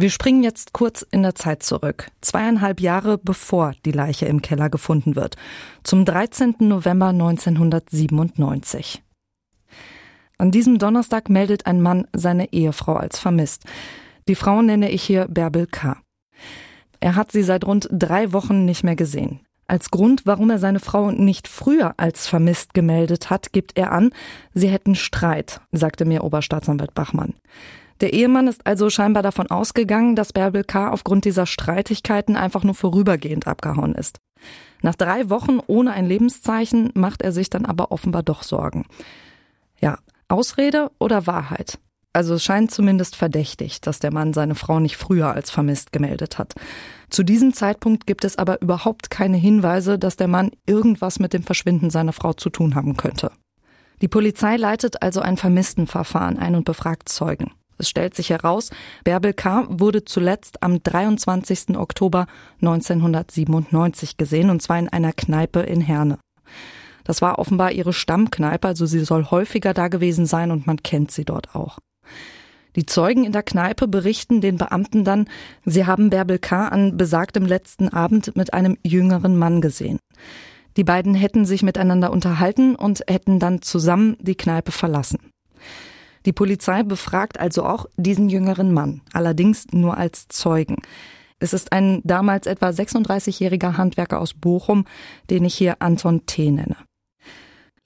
Wir 0.00 0.10
springen 0.10 0.44
jetzt 0.44 0.72
kurz 0.72 1.04
in 1.10 1.24
der 1.24 1.34
Zeit 1.34 1.64
zurück. 1.64 2.06
Zweieinhalb 2.20 2.80
Jahre 2.80 3.18
bevor 3.18 3.72
die 3.84 3.90
Leiche 3.90 4.26
im 4.26 4.42
Keller 4.42 4.70
gefunden 4.70 5.16
wird. 5.16 5.34
Zum 5.82 6.04
13. 6.04 6.54
November 6.60 7.08
1997. 7.08 9.02
An 10.38 10.52
diesem 10.52 10.78
Donnerstag 10.78 11.28
meldet 11.28 11.66
ein 11.66 11.82
Mann 11.82 12.06
seine 12.12 12.52
Ehefrau 12.52 12.94
als 12.94 13.18
vermisst. 13.18 13.64
Die 14.28 14.36
Frau 14.36 14.62
nenne 14.62 14.88
ich 14.88 15.02
hier 15.02 15.26
Bärbel 15.26 15.66
K. 15.66 15.96
Er 17.00 17.16
hat 17.16 17.32
sie 17.32 17.42
seit 17.42 17.64
rund 17.64 17.88
drei 17.90 18.32
Wochen 18.32 18.64
nicht 18.64 18.84
mehr 18.84 18.96
gesehen. 18.96 19.40
Als 19.66 19.90
Grund, 19.90 20.24
warum 20.24 20.48
er 20.48 20.58
seine 20.58 20.80
Frau 20.80 21.10
nicht 21.10 21.46
früher 21.46 21.92
als 21.98 22.26
vermisst 22.26 22.72
gemeldet 22.72 23.28
hat, 23.28 23.52
gibt 23.52 23.76
er 23.76 23.92
an, 23.92 24.10
sie 24.54 24.68
hätten 24.68 24.94
Streit, 24.94 25.60
sagte 25.72 26.06
mir 26.06 26.24
Oberstaatsanwalt 26.24 26.94
Bachmann. 26.94 27.34
Der 28.00 28.14
Ehemann 28.14 28.46
ist 28.46 28.66
also 28.66 28.88
scheinbar 28.88 29.22
davon 29.22 29.50
ausgegangen, 29.50 30.16
dass 30.16 30.32
Bärbel 30.32 30.64
K. 30.64 30.90
aufgrund 30.90 31.24
dieser 31.24 31.46
Streitigkeiten 31.46 32.36
einfach 32.36 32.64
nur 32.64 32.74
vorübergehend 32.74 33.46
abgehauen 33.46 33.94
ist. 33.94 34.20
Nach 34.82 34.94
drei 34.94 35.28
Wochen 35.28 35.58
ohne 35.66 35.92
ein 35.92 36.06
Lebenszeichen 36.06 36.90
macht 36.94 37.22
er 37.22 37.32
sich 37.32 37.50
dann 37.50 37.66
aber 37.66 37.90
offenbar 37.90 38.22
doch 38.22 38.44
Sorgen. 38.44 38.86
Ja, 39.80 39.98
Ausrede 40.28 40.90
oder 40.98 41.26
Wahrheit? 41.26 41.78
Also 42.18 42.34
es 42.34 42.42
scheint 42.42 42.72
zumindest 42.72 43.14
verdächtig, 43.14 43.80
dass 43.80 44.00
der 44.00 44.12
Mann 44.12 44.32
seine 44.32 44.56
Frau 44.56 44.80
nicht 44.80 44.96
früher 44.96 45.34
als 45.34 45.52
vermisst 45.52 45.92
gemeldet 45.92 46.36
hat. 46.36 46.54
Zu 47.10 47.22
diesem 47.22 47.52
Zeitpunkt 47.52 48.08
gibt 48.08 48.24
es 48.24 48.36
aber 48.36 48.60
überhaupt 48.60 49.08
keine 49.08 49.36
Hinweise, 49.36 50.00
dass 50.00 50.16
der 50.16 50.26
Mann 50.26 50.50
irgendwas 50.66 51.20
mit 51.20 51.32
dem 51.32 51.44
Verschwinden 51.44 51.90
seiner 51.90 52.12
Frau 52.12 52.32
zu 52.32 52.50
tun 52.50 52.74
haben 52.74 52.96
könnte. 52.96 53.30
Die 54.02 54.08
Polizei 54.08 54.56
leitet 54.56 55.00
also 55.00 55.20
ein 55.20 55.36
Vermisstenverfahren 55.36 56.40
ein 56.40 56.56
und 56.56 56.64
befragt 56.64 57.08
Zeugen. 57.08 57.52
Es 57.78 57.88
stellt 57.88 58.16
sich 58.16 58.30
heraus, 58.30 58.70
Bärbel 59.04 59.32
K. 59.32 59.66
wurde 59.68 60.04
zuletzt 60.04 60.60
am 60.64 60.82
23. 60.82 61.76
Oktober 61.76 62.26
1997 62.60 64.16
gesehen, 64.16 64.50
und 64.50 64.60
zwar 64.60 64.80
in 64.80 64.88
einer 64.88 65.12
Kneipe 65.12 65.60
in 65.60 65.80
Herne. 65.80 66.18
Das 67.04 67.22
war 67.22 67.38
offenbar 67.38 67.70
ihre 67.70 67.92
Stammkneipe, 67.92 68.66
also 68.66 68.86
sie 68.86 69.04
soll 69.04 69.26
häufiger 69.26 69.72
da 69.72 69.86
gewesen 69.86 70.26
sein 70.26 70.50
und 70.50 70.66
man 70.66 70.78
kennt 70.78 71.12
sie 71.12 71.24
dort 71.24 71.54
auch. 71.54 71.78
Die 72.76 72.86
Zeugen 72.86 73.24
in 73.24 73.32
der 73.32 73.42
Kneipe 73.42 73.88
berichten 73.88 74.40
den 74.40 74.56
Beamten 74.56 75.04
dann, 75.04 75.28
sie 75.64 75.86
haben 75.86 76.10
Bärbel 76.10 76.38
K. 76.38 76.68
an 76.68 76.96
besagtem 76.96 77.44
letzten 77.44 77.88
Abend 77.88 78.36
mit 78.36 78.54
einem 78.54 78.76
jüngeren 78.84 79.36
Mann 79.36 79.60
gesehen. 79.60 79.98
Die 80.76 80.84
beiden 80.84 81.14
hätten 81.14 81.44
sich 81.44 81.62
miteinander 81.62 82.12
unterhalten 82.12 82.76
und 82.76 83.02
hätten 83.08 83.40
dann 83.40 83.62
zusammen 83.62 84.16
die 84.20 84.36
Kneipe 84.36 84.70
verlassen. 84.70 85.18
Die 86.24 86.32
Polizei 86.32 86.82
befragt 86.82 87.40
also 87.40 87.64
auch 87.64 87.86
diesen 87.96 88.28
jüngeren 88.28 88.72
Mann, 88.72 89.00
allerdings 89.12 89.66
nur 89.72 89.96
als 89.96 90.28
Zeugen. 90.28 90.76
Es 91.40 91.52
ist 91.52 91.72
ein 91.72 92.00
damals 92.04 92.46
etwa 92.46 92.68
36-jähriger 92.68 93.76
Handwerker 93.76 94.20
aus 94.20 94.34
Bochum, 94.34 94.84
den 95.30 95.44
ich 95.44 95.54
hier 95.54 95.76
Anton 95.80 96.26
T. 96.26 96.50
nenne. 96.50 96.76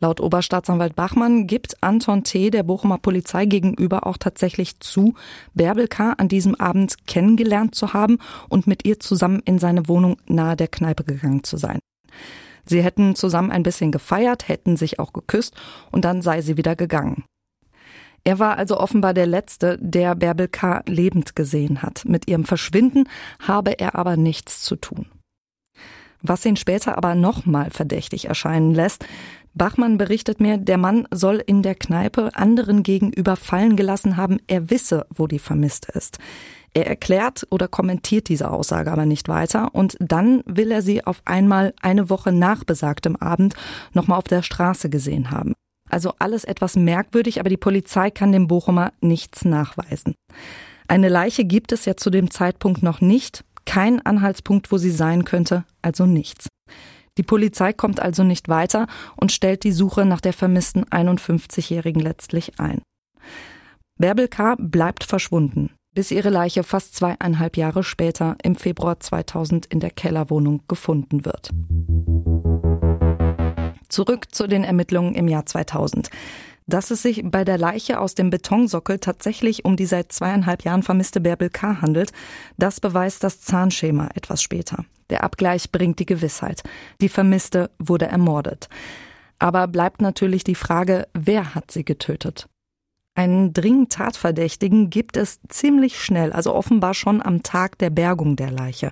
Laut 0.02 0.21
Oberstaatsanwalt 0.21 0.97
Bachmann 0.97 1.47
gibt 1.47 1.80
Anton 1.80 2.25
T. 2.25 2.50
der 2.50 2.64
Bochumer 2.64 2.99
Polizei 2.99 3.47
gegenüber 3.47 4.04
auch 4.04 4.16
tatsächlich 4.16 4.80
zu, 4.80 5.14
Bärbel 5.54 5.87
K. 5.87 6.14
an 6.14 6.26
diesem 6.26 6.56
Abend 6.56 7.06
kennengelernt 7.06 7.76
zu 7.76 7.92
haben 7.92 8.18
und 8.49 8.66
mit 8.66 8.85
ihr 8.85 8.99
zusammen 8.99 9.40
in 9.44 9.61
seine 9.61 9.87
Wohnung 9.87 10.16
nahe 10.26 10.56
der 10.56 10.66
Kneipe 10.66 11.04
gegangen 11.04 11.44
zu 11.44 11.56
sein. 11.56 11.78
Sie 12.64 12.82
hätten 12.82 13.14
zusammen 13.14 13.52
ein 13.52 13.62
bisschen 13.62 13.92
gefeiert, 13.92 14.49
hätten 14.49 14.76
sich 14.76 14.99
auch 14.99 15.12
geküsst 15.12 15.54
und 15.92 16.04
dann 16.04 16.21
sei 16.21 16.40
sie 16.40 16.56
wieder 16.56 16.75
gegangen. 16.75 17.23
Er 18.25 18.40
war 18.40 18.59
also 18.59 18.80
offenbar 18.80 19.14
der 19.14 19.28
Letzte, 19.28 19.78
der 19.80 20.16
Bärbel 20.16 20.49
K. 20.49 20.82
lebend 20.88 21.37
gesehen 21.37 21.80
hat. 21.80 22.04
Mit 22.06 22.26
ihrem 22.26 22.44
Verschwinden 22.44 23.09
habe 23.38 23.78
er 23.78 23.94
aber 23.94 24.16
nichts 24.16 24.62
zu 24.62 24.75
tun. 24.75 25.06
Was 26.23 26.44
ihn 26.47 26.56
später 26.56 26.97
aber 26.97 27.16
nochmal 27.16 27.71
verdächtig 27.71 28.26
erscheinen 28.26 28.75
lässt, 28.75 29.04
Bachmann 29.54 29.99
berichtet 29.99 30.40
mir, 30.40 30.56
der 30.56 30.78
Mann 30.78 31.06
soll 31.11 31.42
in 31.44 31.62
der 31.62 31.75
Kneipe 31.75 32.30
anderen 32.35 32.82
gegenüber 32.82 33.37
fallen 33.37 33.76
gelassen 33.76 34.16
haben, 34.16 34.38
er 34.47 34.71
wisse, 34.71 35.06
wo 35.11 35.26
die 35.26 35.38
Vermisste 35.38 35.92
ist. 35.92 36.18
Er 36.75 36.87
erklärt 36.87 37.47
oder 37.50 37.68
kommentiert 37.68 38.28
diese 38.28 38.50
Aussage 38.50 38.90
aber 38.90 39.04
nicht 39.04 39.28
weiter 39.28 39.75
und 39.75 39.97
dann 40.00 40.42
will 40.47 40.71
er 40.71 40.80
sie 40.80 41.04
auf 41.04 41.21
einmal 41.26 41.75
eine 41.82 42.09
Woche 42.09 42.32
nach 42.32 42.64
besagtem 42.64 43.16
Abend 43.16 43.54
nochmal 43.92 44.18
auf 44.18 44.25
der 44.25 44.42
Straße 44.42 44.88
gesehen 44.88 45.30
haben. 45.30 45.52
Also 45.90 46.14
alles 46.18 46.44
etwas 46.44 46.75
merkwürdig, 46.75 47.38
aber 47.38 47.50
die 47.50 47.59
Polizei 47.59 48.11
kann 48.11 48.32
dem 48.32 48.49
Bochumer 48.49 48.92
nichts 49.02 49.44
nachweisen. 49.44 50.14
Eine 50.88 51.11
Leiche 51.11 51.44
gibt 51.44 51.73
es 51.73 51.85
ja 51.85 51.97
zu 51.97 52.09
dem 52.09 52.30
Zeitpunkt 52.30 52.82
noch 52.82 53.02
nicht, 53.02 53.44
kein 53.66 54.04
Anhaltspunkt, 54.04 54.73
wo 54.73 54.78
sie 54.78 54.90
sein 54.90 55.25
könnte, 55.25 55.64
also 55.82 56.06
nichts. 56.06 56.49
Die 57.19 57.23
Polizei 57.23 57.73
kommt 57.73 58.00
also 58.00 58.25
nicht 58.25 58.49
weiter 58.49 58.87
und 59.16 59.33
stellt 59.33 59.64
die 59.64 59.73
Suche 59.73 60.04
nach 60.07 60.21
der 60.21 60.33
vermissten 60.33 60.85
51-Jährigen 60.85 62.00
letztlich 62.00 62.59
ein. 62.59 62.81
Bärbel 63.99 64.28
K. 64.28 64.57
bleibt 64.59 65.04
verschwunden, 65.04 65.71
bis 65.95 66.11
ihre 66.11 66.31
Leiche 66.31 66.64
fast 66.64 66.97
zweieinhalb 66.97 67.57
Jahre 67.57 67.85
später 67.85 68.37
im 68.42 68.57
Februar 68.57 68.99
2000 68.99 69.66
in 69.66 69.81
der 69.81 69.90
Kellerwohnung 69.90 70.62
gefunden 70.69 71.25
wird. 71.26 71.50
Zurück 73.88 74.35
zu 74.35 74.47
den 74.47 74.64
Ermittlungen 74.64 75.14
im 75.14 75.28
Jahr 75.28 75.45
2000. 75.45 76.09
Dass 76.66 76.90
es 76.90 77.02
sich 77.02 77.23
bei 77.25 77.45
der 77.45 77.59
Leiche 77.59 77.99
aus 77.99 78.14
dem 78.14 78.31
Betonsockel 78.31 78.99
tatsächlich 78.99 79.64
um 79.64 79.76
die 79.76 79.87
seit 79.87 80.12
zweieinhalb 80.12 80.64
Jahren 80.64 80.83
vermisste 80.83 81.21
Bärbel 81.21 81.50
K. 81.50 81.81
handelt, 81.81 82.12
das 82.57 82.81
beweist 82.81 83.25
das 83.25 83.40
Zahnschema 83.40 84.09
etwas 84.14 84.42
später. 84.42 84.85
Der 85.11 85.25
Abgleich 85.25 85.73
bringt 85.73 85.99
die 85.99 86.07
Gewissheit. 86.07 86.62
Die 87.00 87.09
Vermisste 87.09 87.71
wurde 87.78 88.07
ermordet. 88.07 88.69
Aber 89.38 89.66
bleibt 89.66 90.00
natürlich 90.00 90.45
die 90.45 90.54
Frage, 90.54 91.09
wer 91.14 91.54
hat 91.54 91.71
sie 91.71 91.85
getötet? 91.85 92.47
Einen 93.14 93.52
dringend 93.52 93.92
Tatverdächtigen 93.92 94.88
gibt 94.88 95.19
es 95.19 95.38
ziemlich 95.50 96.00
schnell, 96.00 96.33
also 96.33 96.54
offenbar 96.54 96.95
schon 96.95 97.21
am 97.21 97.42
Tag 97.42 97.76
der 97.76 97.90
Bergung 97.90 98.37
der 98.37 98.50
Leiche. 98.50 98.90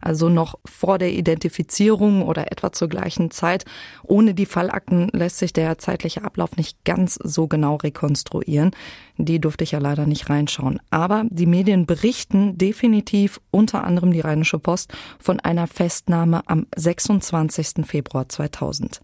Also 0.00 0.28
noch 0.28 0.54
vor 0.64 0.98
der 0.98 1.10
Identifizierung 1.10 2.22
oder 2.22 2.52
etwa 2.52 2.70
zur 2.70 2.88
gleichen 2.88 3.32
Zeit. 3.32 3.64
Ohne 4.04 4.34
die 4.34 4.46
Fallakten 4.46 5.08
lässt 5.12 5.38
sich 5.38 5.52
der 5.52 5.78
zeitliche 5.78 6.22
Ablauf 6.22 6.56
nicht 6.56 6.84
ganz 6.84 7.14
so 7.14 7.48
genau 7.48 7.74
rekonstruieren. 7.74 8.70
Die 9.18 9.40
durfte 9.40 9.64
ich 9.64 9.72
ja 9.72 9.80
leider 9.80 10.06
nicht 10.06 10.30
reinschauen. 10.30 10.80
Aber 10.90 11.24
die 11.28 11.46
Medien 11.46 11.86
berichten 11.86 12.56
definitiv, 12.56 13.40
unter 13.50 13.82
anderem 13.82 14.12
die 14.12 14.20
Rheinische 14.20 14.60
Post, 14.60 14.92
von 15.18 15.40
einer 15.40 15.66
Festnahme 15.66 16.42
am 16.46 16.68
26. 16.76 17.84
Februar 17.84 18.28
2000. 18.28 19.00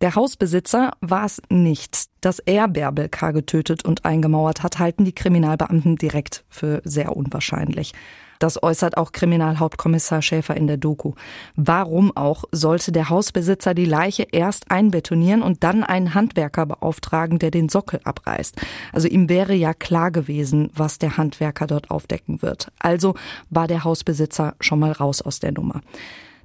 Der 0.00 0.14
Hausbesitzer 0.14 0.92
war 1.02 1.26
es 1.26 1.42
nicht. 1.50 2.06
Dass 2.22 2.38
er 2.38 2.68
Bärbel 2.68 3.10
K. 3.10 3.32
getötet 3.32 3.84
und 3.84 4.06
eingemauert 4.06 4.62
hat, 4.62 4.78
halten 4.78 5.04
die 5.04 5.14
Kriminalbeamten 5.14 5.96
direkt 5.96 6.44
für 6.48 6.80
sehr 6.84 7.16
unwahrscheinlich. 7.16 7.92
Das 8.38 8.62
äußert 8.62 8.96
auch 8.96 9.12
Kriminalhauptkommissar 9.12 10.22
Schäfer 10.22 10.56
in 10.56 10.66
der 10.66 10.78
Doku. 10.78 11.12
Warum 11.56 12.16
auch 12.16 12.44
sollte 12.50 12.92
der 12.92 13.10
Hausbesitzer 13.10 13.74
die 13.74 13.84
Leiche 13.84 14.26
erst 14.32 14.70
einbetonieren 14.70 15.42
und 15.42 15.62
dann 15.62 15.84
einen 15.84 16.14
Handwerker 16.14 16.64
beauftragen, 16.64 17.38
der 17.38 17.50
den 17.50 17.68
Sockel 17.68 18.00
abreißt? 18.02 18.56
Also 18.94 19.06
ihm 19.06 19.28
wäre 19.28 19.52
ja 19.52 19.74
klar 19.74 20.10
gewesen, 20.10 20.70
was 20.74 20.98
der 20.98 21.18
Handwerker 21.18 21.66
dort 21.66 21.90
aufdecken 21.90 22.40
wird. 22.40 22.72
Also 22.78 23.14
war 23.50 23.66
der 23.66 23.84
Hausbesitzer 23.84 24.54
schon 24.60 24.78
mal 24.78 24.92
raus 24.92 25.20
aus 25.20 25.40
der 25.40 25.52
Nummer. 25.52 25.82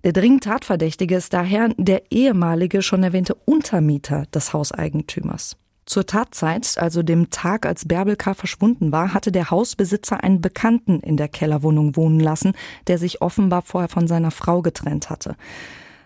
Der 0.06 0.14
dringend 0.14 0.44
Tatverdächtige 0.44 1.16
ist 1.16 1.34
daher 1.34 1.70
der 1.78 2.12
ehemalige 2.12 2.84
schon 2.84 3.02
erwähnte 3.02 3.34
Untermieter 3.34 4.28
des 4.28 4.54
Hauseigentümers. 4.54 5.58
Zur 5.88 6.06
Tatzeit, 6.06 6.78
also 6.78 7.02
dem 7.02 7.32
Tag, 7.32 7.66
als 7.66 7.88
Bärbel 7.88 8.16
K. 8.16 8.36
verschwunden 8.36 8.92
war, 8.92 9.16
hatte 9.16 9.32
der 9.32 9.50
Hausbesitzer 9.50 10.24
einen 10.24 10.42
Bekannten 10.42 11.00
in 11.00 11.18
der 11.18 11.28
Kellerwohnung 11.28 11.96
wohnen 11.96 12.20
lassen, 12.20 12.54
der 12.86 13.00
sich 13.00 13.24
offenbar 13.24 13.64
vorher 13.64 13.90
von 13.90 14.08
seiner 14.08 14.30
Frau 14.30 14.62
getrennt 14.62 15.10
hatte. 15.10 15.36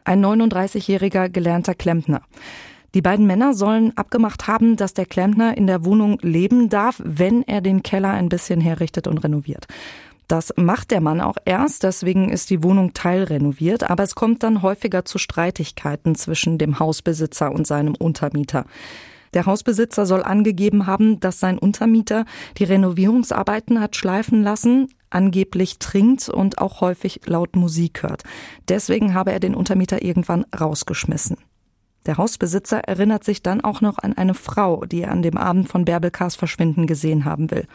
Ein 0.06 0.24
39-jähriger 0.24 1.28
gelernter 1.28 1.76
Klempner. 1.76 2.22
Die 2.94 3.02
beiden 3.02 3.28
Männer 3.28 3.54
sollen 3.54 3.96
abgemacht 3.98 4.48
haben, 4.48 4.78
dass 4.78 4.94
der 4.94 5.08
Klempner 5.08 5.58
in 5.58 5.68
der 5.68 5.84
Wohnung 5.84 6.18
leben 6.22 6.70
darf, 6.70 7.02
wenn 7.04 7.44
er 7.44 7.60
den 7.60 7.84
Keller 7.84 8.12
ein 8.12 8.30
bisschen 8.30 8.62
herrichtet 8.62 9.08
und 9.08 9.18
renoviert. 9.20 9.68
Das 10.30 10.54
macht 10.58 10.92
der 10.92 11.02
Mann 11.02 11.22
auch 11.22 11.38
erst, 11.44 11.82
deswegen 11.82 12.30
ist 12.30 12.52
die 12.52 12.62
Wohnung 12.62 12.94
teilrenoviert, 12.94 13.90
aber 13.90 14.04
es 14.04 14.14
kommt 14.14 14.44
dann 14.44 14.62
häufiger 14.62 15.04
zu 15.04 15.18
Streitigkeiten 15.18 16.14
zwischen 16.14 16.60
dem 16.60 16.78
Hausbesitzer 16.78 17.52
und 17.52 17.66
seinem 17.66 17.96
Untermieter. 17.96 18.66
Der 19.34 19.48
Hausbesitzer 19.48 20.06
soll 20.06 20.22
angegeben 20.22 20.86
haben, 20.86 21.20
dass 21.20 21.40
sein 21.40 21.58
Untermieter 21.58 22.26
die 22.60 22.64
Renovierungsarbeiten 22.64 23.82
hat 23.82 23.96
schleifen 23.96 24.44
lassen, 24.44 24.90
angeblich 25.10 25.80
trinkt 25.80 26.30
und 26.30 26.60
auch 26.60 26.80
häufig 26.82 27.22
laut 27.26 27.56
Musik 27.56 28.04
hört. 28.04 28.22
Deswegen 28.68 29.16
habe 29.16 29.32
er 29.32 29.40
den 29.40 29.56
Untermieter 29.56 30.04
irgendwann 30.04 30.46
rausgeschmissen. 30.58 31.38
Der 32.06 32.18
Hausbesitzer 32.18 32.82
erinnert 32.82 33.24
sich 33.24 33.42
dann 33.42 33.62
auch 33.62 33.82
noch 33.82 33.98
an 33.98 34.16
eine 34.16 34.36
Frau, 34.36 34.86
die 34.86 35.02
er 35.02 35.12
an 35.12 35.24
dem 35.24 35.38
Abend 35.38 35.70
von 35.70 35.86
Bärbelkas 35.86 36.36
Verschwinden 36.36 36.86
gesehen 36.86 37.26
haben 37.26 37.50
will. 37.50 37.66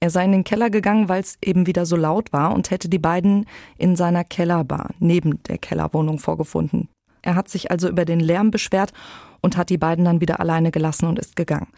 Er 0.00 0.10
sei 0.10 0.24
in 0.24 0.32
den 0.32 0.44
Keller 0.44 0.70
gegangen, 0.70 1.08
weil 1.08 1.22
es 1.22 1.38
eben 1.42 1.66
wieder 1.66 1.86
so 1.86 1.96
laut 1.96 2.32
war 2.32 2.54
und 2.54 2.70
hätte 2.70 2.88
die 2.88 2.98
beiden 2.98 3.46
in 3.78 3.96
seiner 3.96 4.24
Kellerbar 4.24 4.90
neben 4.98 5.42
der 5.44 5.58
Kellerwohnung 5.58 6.18
vorgefunden. 6.18 6.88
Er 7.22 7.34
hat 7.34 7.48
sich 7.48 7.70
also 7.70 7.88
über 7.88 8.04
den 8.04 8.20
Lärm 8.20 8.50
beschwert 8.50 8.92
und 9.40 9.56
hat 9.56 9.70
die 9.70 9.78
beiden 9.78 10.04
dann 10.04 10.20
wieder 10.20 10.40
alleine 10.40 10.70
gelassen 10.70 11.06
und 11.06 11.18
ist 11.18 11.36
gegangen. 11.36 11.68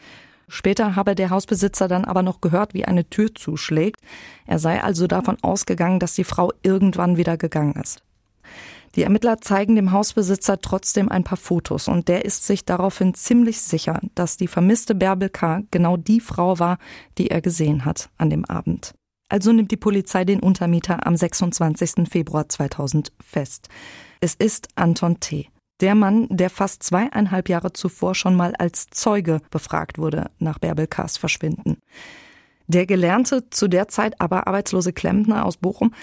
Später 0.48 0.96
habe 0.96 1.14
der 1.14 1.30
Hausbesitzer 1.30 1.88
dann 1.88 2.06
aber 2.06 2.22
noch 2.22 2.40
gehört, 2.40 2.72
wie 2.72 2.86
eine 2.86 3.08
Tür 3.08 3.34
zuschlägt. 3.34 4.00
Er 4.46 4.58
sei 4.58 4.82
also 4.82 5.06
davon 5.06 5.36
ausgegangen, 5.42 6.00
dass 6.00 6.14
die 6.14 6.24
Frau 6.24 6.52
irgendwann 6.62 7.18
wieder 7.18 7.36
gegangen 7.36 7.74
ist. 7.74 8.02
Die 8.94 9.02
Ermittler 9.02 9.40
zeigen 9.40 9.76
dem 9.76 9.92
Hausbesitzer 9.92 10.60
trotzdem 10.60 11.08
ein 11.08 11.24
paar 11.24 11.36
Fotos 11.36 11.88
und 11.88 12.08
der 12.08 12.24
ist 12.24 12.46
sich 12.46 12.64
daraufhin 12.64 13.14
ziemlich 13.14 13.60
sicher, 13.60 14.00
dass 14.14 14.36
die 14.36 14.48
vermisste 14.48 14.94
Bärbel 14.94 15.28
K. 15.28 15.62
genau 15.70 15.96
die 15.96 16.20
Frau 16.20 16.58
war, 16.58 16.78
die 17.18 17.30
er 17.30 17.40
gesehen 17.40 17.84
hat 17.84 18.10
an 18.16 18.30
dem 18.30 18.44
Abend. 18.44 18.94
Also 19.28 19.52
nimmt 19.52 19.70
die 19.70 19.76
Polizei 19.76 20.24
den 20.24 20.40
Untermieter 20.40 21.06
am 21.06 21.16
26. 21.16 22.08
Februar 22.08 22.48
2000 22.48 23.12
fest. 23.20 23.68
Es 24.20 24.34
ist 24.34 24.68
Anton 24.74 25.20
T. 25.20 25.48
Der 25.80 25.94
Mann, 25.94 26.26
der 26.30 26.50
fast 26.50 26.82
zweieinhalb 26.82 27.48
Jahre 27.48 27.72
zuvor 27.72 28.14
schon 28.14 28.34
mal 28.34 28.54
als 28.56 28.86
Zeuge 28.90 29.40
befragt 29.50 29.98
wurde 29.98 30.30
nach 30.38 30.58
Bärbel 30.58 30.86
K.s 30.86 31.18
Verschwinden. 31.18 31.76
Der 32.66 32.86
gelernte, 32.86 33.48
zu 33.50 33.68
der 33.68 33.88
Zeit 33.88 34.20
aber 34.20 34.46
arbeitslose 34.46 34.92
Klempner 34.92 35.44
aus 35.44 35.56
Bochum 35.56 35.94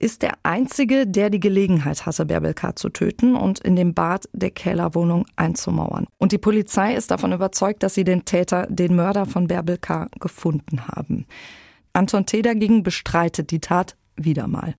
ist 0.00 0.22
der 0.22 0.32
Einzige, 0.42 1.06
der 1.06 1.30
die 1.30 1.38
Gelegenheit 1.38 2.06
hatte, 2.06 2.24
Bärbel 2.24 2.54
K. 2.54 2.74
zu 2.74 2.88
töten 2.88 3.36
und 3.36 3.60
in 3.60 3.76
dem 3.76 3.94
Bad 3.94 4.28
der 4.32 4.50
Kellerwohnung 4.50 5.26
einzumauern. 5.36 6.06
Und 6.18 6.32
die 6.32 6.38
Polizei 6.38 6.94
ist 6.94 7.10
davon 7.10 7.32
überzeugt, 7.32 7.82
dass 7.82 7.94
sie 7.94 8.04
den 8.04 8.24
Täter, 8.24 8.66
den 8.68 8.96
Mörder 8.96 9.26
von 9.26 9.46
Bärbel 9.46 9.76
K. 9.76 10.08
gefunden 10.18 10.88
haben. 10.88 11.26
Anton 11.92 12.24
T. 12.24 12.40
dagegen 12.40 12.82
bestreitet 12.82 13.50
die 13.50 13.60
Tat 13.60 13.96
wieder 14.16 14.48
mal. 14.48 14.74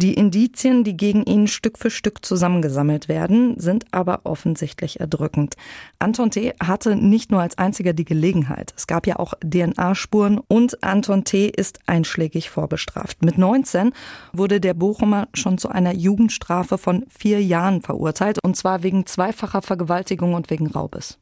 Die 0.00 0.14
Indizien, 0.14 0.82
die 0.82 0.96
gegen 0.96 1.24
ihn 1.24 1.46
Stück 1.46 1.76
für 1.76 1.90
Stück 1.90 2.24
zusammengesammelt 2.24 3.06
werden, 3.06 3.60
sind 3.60 3.84
aber 3.90 4.20
offensichtlich 4.24 4.98
erdrückend. 4.98 5.56
Anton 5.98 6.30
T. 6.30 6.54
hatte 6.58 6.96
nicht 6.96 7.30
nur 7.30 7.42
als 7.42 7.58
einziger 7.58 7.92
die 7.92 8.06
Gelegenheit. 8.06 8.72
Es 8.78 8.86
gab 8.86 9.06
ja 9.06 9.18
auch 9.18 9.34
DNA-Spuren 9.44 10.40
und 10.48 10.82
Anton 10.82 11.24
T. 11.24 11.48
ist 11.54 11.80
einschlägig 11.84 12.48
vorbestraft. 12.48 13.22
Mit 13.22 13.36
19 13.36 13.92
wurde 14.32 14.58
der 14.58 14.72
Bochumer 14.72 15.28
schon 15.34 15.58
zu 15.58 15.68
einer 15.68 15.92
Jugendstrafe 15.92 16.78
von 16.78 17.04
vier 17.10 17.42
Jahren 17.42 17.82
verurteilt 17.82 18.38
und 18.42 18.56
zwar 18.56 18.82
wegen 18.82 19.04
zweifacher 19.04 19.60
Vergewaltigung 19.60 20.32
und 20.32 20.48
wegen 20.48 20.68
Raubes. 20.68 21.19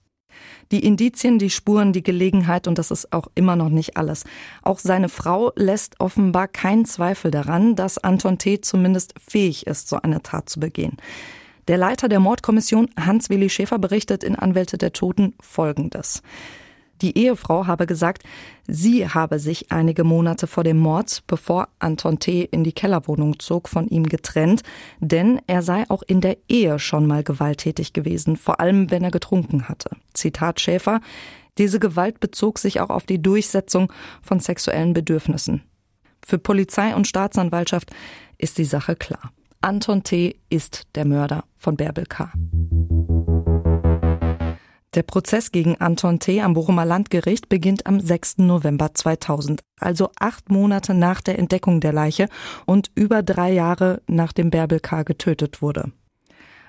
Die 0.71 0.85
Indizien, 0.85 1.39
die 1.39 1.51
Spuren, 1.51 1.93
die 1.93 2.03
Gelegenheit 2.03 2.67
und 2.67 2.79
das 2.79 2.91
ist 2.91 3.13
auch 3.13 3.29
immer 3.35 3.57
noch 3.57 3.71
nicht 3.71 3.97
alles. 3.97 4.25
Auch 4.63 4.79
seine 4.79 5.09
Frau 5.09 5.53
lässt 5.57 6.01
offenbar 6.01 6.49
keinen 6.49 6.85
Zweifel 6.85 7.31
daran, 7.31 7.75
dass 7.77 7.99
Anton 7.99 8.39
T. 8.39 8.61
zumindest 8.61 9.15
fähig 9.19 9.67
ist, 9.67 9.89
so 9.89 9.97
eine 10.03 10.23
Tat 10.23 10.49
zu 10.49 10.61
begehen. 10.61 10.97
Der 11.69 11.77
Leiter 11.77 12.09
der 12.09 12.21
Mordkommission, 12.21 12.89
Hans-Willi 12.99 13.51
Schäfer, 13.51 13.79
berichtet 13.79 14.25
in 14.25 14.37
Anwälte 14.37 14.79
der 14.79 14.93
Toten 14.93 15.35
Folgendes. 15.41 16.23
Die 17.01 17.17
Ehefrau 17.17 17.67
habe 17.67 17.87
gesagt, 17.87 18.25
sie 18.67 19.09
habe 19.09 19.39
sich 19.39 19.71
einige 19.71 20.05
Monate 20.05 20.47
vor 20.47 20.65
dem 20.65 20.79
Mord, 20.79 21.23
bevor 21.27 21.69
Anton 21.79 22.19
T. 22.19 22.43
in 22.43 22.65
die 22.65 22.73
Kellerwohnung 22.73 23.39
zog, 23.39 23.69
von 23.69 23.87
ihm 23.89 24.05
getrennt, 24.05 24.63
denn 25.01 25.41
er 25.47 25.63
sei 25.63 25.85
auch 25.89 26.03
in 26.03 26.21
der 26.21 26.39
Ehe 26.49 26.79
schon 26.79 27.07
mal 27.07 27.23
gewalttätig 27.23 27.93
gewesen, 27.93 28.37
vor 28.37 28.61
allem 28.61 28.91
wenn 28.91 29.05
er 29.05 29.11
getrunken 29.11 29.69
hatte. 29.69 29.91
Zitat 30.13 30.61
Schäfer, 30.61 31.01
diese 31.57 31.81
Gewalt 31.81 32.21
bezog 32.21 32.59
sich 32.59 32.81
auch 32.81 32.91
auf 32.91 33.05
die 33.07 33.21
Durchsetzung 33.23 33.93
von 34.23 34.41
sexuellen 34.41 34.93
Bedürfnissen. 34.93 35.63
Für 36.25 36.39
Polizei 36.39 36.95
und 36.95 37.07
Staatsanwaltschaft 37.07 37.91
ist 38.39 38.59
die 38.59 38.65
Sache 38.65 38.97
klar. 38.97 39.33
Anton 39.61 40.05
T. 40.05 40.37
ist 40.51 40.87
der 40.95 41.05
Mörder 41.05 41.45
von 41.57 41.77
Bärbel 41.77 42.07
K. 42.07 42.31
Der 44.95 45.03
Prozess 45.03 45.53
gegen 45.53 45.77
Anton 45.77 46.19
T. 46.19 46.41
am 46.41 46.55
Bochumer 46.55 46.87
Landgericht 46.87 47.51
beginnt 47.51 47.87
am 47.87 48.01
6. 48.01 48.39
November 48.39 48.95
2000, 48.95 49.61
also 49.79 50.11
acht 50.19 50.51
Monate 50.51 50.95
nach 50.95 51.21
der 51.21 51.39
Entdeckung 51.39 51.81
der 51.81 51.93
Leiche 51.93 52.27
und 52.65 52.91
über 52.95 53.23
drei 53.23 53.53
Jahre 53.53 54.01
nachdem 54.07 54.49
Bärbel 54.49 54.81
K. 54.81 55.03
getötet 55.03 55.61
wurde. 55.61 55.93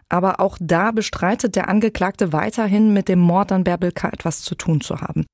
Aber 0.09 0.41
auch 0.41 0.57
da 0.59 0.91
bestreitet 0.91 1.55
der 1.55 1.69
Angeklagte 1.69 2.33
weiterhin 2.33 2.91
mit 2.91 3.07
dem 3.07 3.19
Mord 3.19 3.53
an 3.53 3.63
Bärbel 3.63 3.93
K. 3.93 4.09
etwas 4.09 4.41
zu 4.41 4.55
tun 4.55 4.81
zu 4.81 4.99
haben. 4.99 5.25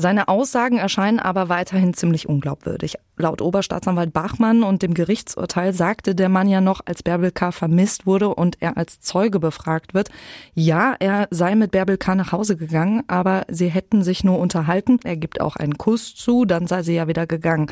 Seine 0.00 0.28
Aussagen 0.28 0.78
erscheinen 0.78 1.18
aber 1.18 1.48
weiterhin 1.48 1.92
ziemlich 1.92 2.28
unglaubwürdig. 2.28 2.98
Laut 3.16 3.42
Oberstaatsanwalt 3.42 4.12
Bachmann 4.12 4.62
und 4.62 4.80
dem 4.82 4.94
Gerichtsurteil 4.94 5.72
sagte 5.72 6.14
der 6.14 6.28
Mann 6.28 6.46
ja 6.46 6.60
noch, 6.60 6.82
als 6.84 7.02
Bärbel 7.02 7.32
K. 7.32 7.50
vermisst 7.50 8.06
wurde 8.06 8.28
und 8.28 8.58
er 8.60 8.76
als 8.76 9.00
Zeuge 9.00 9.40
befragt 9.40 9.94
wird, 9.94 10.10
ja, 10.54 10.94
er 11.00 11.26
sei 11.32 11.56
mit 11.56 11.72
Bärbel 11.72 11.98
K. 11.98 12.14
nach 12.14 12.30
Hause 12.30 12.56
gegangen, 12.56 13.02
aber 13.08 13.44
sie 13.48 13.70
hätten 13.70 14.04
sich 14.04 14.22
nur 14.22 14.38
unterhalten. 14.38 15.00
Er 15.02 15.16
gibt 15.16 15.40
auch 15.40 15.56
einen 15.56 15.78
Kuss 15.78 16.14
zu, 16.14 16.44
dann 16.44 16.68
sei 16.68 16.84
sie 16.84 16.94
ja 16.94 17.08
wieder 17.08 17.26
gegangen. 17.26 17.66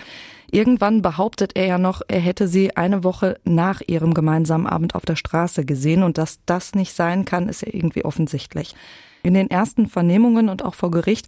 Irgendwann 0.51 1.03
behauptet 1.03 1.53
er 1.55 1.67
ja 1.67 1.79
noch, 1.79 2.03
er 2.09 2.19
hätte 2.19 2.49
sie 2.49 2.77
eine 2.77 3.05
Woche 3.05 3.39
nach 3.45 3.83
ihrem 3.87 4.15
gemeinsamen 4.15 4.67
Abend 4.67 4.97
auf 4.97 5.05
der 5.05 5.15
Straße 5.15 5.65
gesehen 5.65 6.03
und 6.03 6.19
dass 6.19 6.41
das 6.45 6.75
nicht 6.75 6.93
sein 6.93 7.25
kann, 7.25 7.49
ist 7.49 7.63
ja 7.63 7.69
irgendwie 7.73 8.05
offensichtlich. 8.05 8.75
In 9.23 9.35
den 9.35 9.49
ersten 9.49 9.87
Vernehmungen 9.87 10.49
und 10.49 10.65
auch 10.65 10.75
vor 10.75 10.91
Gericht 10.91 11.27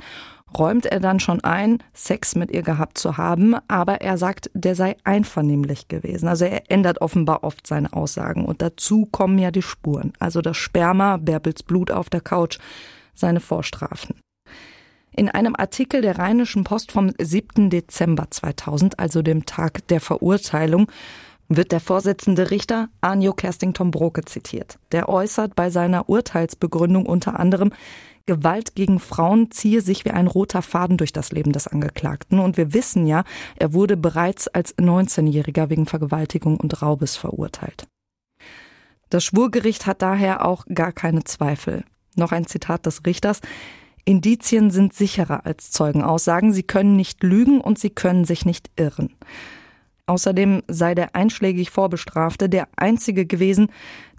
räumt 0.57 0.87
er 0.87 1.01
dann 1.01 1.21
schon 1.21 1.43
ein, 1.43 1.83
Sex 1.93 2.35
mit 2.35 2.51
ihr 2.51 2.63
gehabt 2.63 2.99
zu 2.99 3.17
haben, 3.17 3.57
aber 3.69 4.01
er 4.01 4.19
sagt, 4.19 4.51
der 4.55 4.75
sei 4.75 4.97
einvernehmlich 5.05 5.89
gewesen. 5.89 6.29
Also 6.29 6.45
er 6.45 6.71
ändert 6.71 7.01
offenbar 7.01 7.45
oft 7.45 7.67
seine 7.67 7.93
Aussagen. 7.93 8.45
Und 8.45 8.63
dazu 8.63 9.07
kommen 9.07 9.39
ja 9.39 9.51
die 9.51 9.63
Spuren. 9.63 10.13
Also 10.19 10.41
das 10.41 10.57
Sperma, 10.57 11.17
Bärbels 11.17 11.63
Blut 11.63 11.91
auf 11.91 12.11
der 12.11 12.21
Couch, 12.21 12.59
seine 13.15 13.41
Vorstrafen. 13.41 14.17
In 15.13 15.29
einem 15.29 15.57
Artikel 15.57 16.01
der 16.01 16.19
Rheinischen 16.19 16.63
Post 16.63 16.93
vom 16.93 17.13
7. 17.21 17.71
Dezember 17.71 18.31
2000, 18.31 19.01
also 19.01 19.21
dem 19.21 19.47
Tag 19.47 19.87
der 19.89 20.01
Verurteilung, 20.01 20.87
wird 21.49 21.73
der 21.73 21.81
Vorsitzende 21.81 22.51
Richter 22.51 22.89
Anjo 23.01 23.33
Kerstington 23.33 23.91
Broke 23.91 24.25
zitiert. 24.25 24.79
Der 24.93 25.09
äußert 25.09 25.57
bei 25.57 25.71
seiner 25.71 26.09
Urteilsbegründung 26.09 27.07
unter 27.07 27.41
anderem, 27.41 27.73
Gewalt 28.29 28.75
gegen 28.75 29.01
Frauen 29.01 29.51
ziehe 29.51 29.81
sich 29.81 30.05
wie 30.05 30.11
ein 30.11 30.27
roter 30.27 30.61
Faden 30.63 30.99
durch 30.99 31.13
das 31.13 31.33
Leben 31.33 31.53
des 31.53 31.67
Angeklagten. 31.67 32.39
Und 32.39 32.59
wir 32.59 32.75
wissen 32.75 33.07
ja, 33.07 33.25
er 33.57 33.73
wurde 33.73 33.97
bereits 33.97 34.47
als 34.47 34.77
19-Jähriger 34.77 35.71
wegen 35.71 35.87
Vergewaltigung 35.87 36.61
und 36.61 36.83
Raubes 36.83 37.17
verurteilt. 37.17 37.89
Das 39.09 39.25
Schwurgericht 39.25 39.87
hat 39.87 40.03
daher 40.03 40.45
auch 40.45 40.67
gar 40.73 40.93
keine 40.93 41.25
Zweifel. 41.25 41.85
Noch 42.17 42.31
ein 42.31 42.47
Zitat 42.47 42.85
des 42.85 43.07
Richters. 43.07 43.41
Indizien 44.05 44.71
sind 44.71 44.93
sicherer 44.93 45.47
als 45.47 45.71
Zeugenaussagen. 45.71 46.53
Sie 46.53 46.63
können 46.63 46.97
nicht 46.97 47.23
lügen 47.23 47.63
und 47.63 47.79
sie 47.79 47.91
können 47.91 48.27
sich 48.27 48.45
nicht 48.45 48.71
irren. 48.77 49.15
Außerdem 50.09 50.63
sei 50.69 50.95
der 50.95 51.15
einschlägig 51.15 51.71
Vorbestrafte 51.71 52.49
der 52.49 52.69
einzige 52.77 53.27
gewesen, 53.27 53.69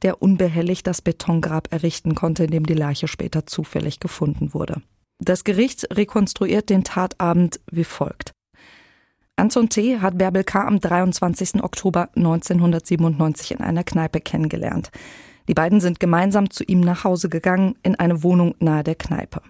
der 0.03 0.21
unbehelligt 0.21 0.85
das 0.85 1.01
Betongrab 1.01 1.67
errichten 1.71 2.13
konnte, 2.13 2.43
in 2.43 2.51
dem 2.51 2.65
die 2.67 2.75
Leiche 2.75 3.07
später 3.07 3.47
zufällig 3.47 3.99
gefunden 3.99 4.53
wurde. 4.53 4.83
Das 5.17 5.43
Gericht 5.43 5.87
rekonstruiert 5.91 6.69
den 6.69 6.83
Tatabend 6.83 7.59
wie 7.71 7.83
folgt. 7.83 8.33
Anton 9.35 9.69
T. 9.69 9.97
hat 9.99 10.19
Bärbel 10.19 10.43
K. 10.43 10.67
am 10.67 10.79
23. 10.79 11.63
Oktober 11.63 12.09
1997 12.15 13.51
in 13.51 13.61
einer 13.61 13.83
Kneipe 13.83 14.21
kennengelernt. 14.21 14.91
Die 15.47 15.55
beiden 15.55 15.79
sind 15.79 15.99
gemeinsam 15.99 16.51
zu 16.51 16.63
ihm 16.65 16.81
nach 16.81 17.03
Hause 17.03 17.29
gegangen 17.29 17.75
in 17.81 17.95
eine 17.95 18.21
Wohnung 18.21 18.53
nahe 18.59 18.83
der 18.83 18.95
Kneipe. 18.95 19.41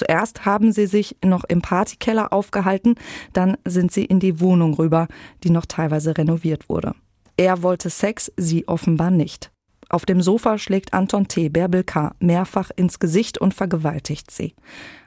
Zuerst 0.00 0.46
haben 0.46 0.72
sie 0.72 0.86
sich 0.86 1.18
noch 1.22 1.44
im 1.44 1.60
Partykeller 1.60 2.32
aufgehalten, 2.32 2.94
dann 3.34 3.58
sind 3.66 3.92
sie 3.92 4.06
in 4.06 4.18
die 4.18 4.40
Wohnung 4.40 4.72
rüber, 4.72 5.08
die 5.44 5.50
noch 5.50 5.66
teilweise 5.66 6.16
renoviert 6.16 6.70
wurde. 6.70 6.94
Er 7.36 7.62
wollte 7.62 7.90
Sex, 7.90 8.32
sie 8.38 8.66
offenbar 8.66 9.10
nicht. 9.10 9.52
Auf 9.90 10.06
dem 10.06 10.22
Sofa 10.22 10.56
schlägt 10.56 10.94
Anton 10.94 11.28
T. 11.28 11.50
Bärbel 11.50 11.84
K. 11.84 12.14
mehrfach 12.18 12.70
ins 12.74 12.98
Gesicht 12.98 13.36
und 13.36 13.52
vergewaltigt 13.52 14.30
sie. 14.30 14.54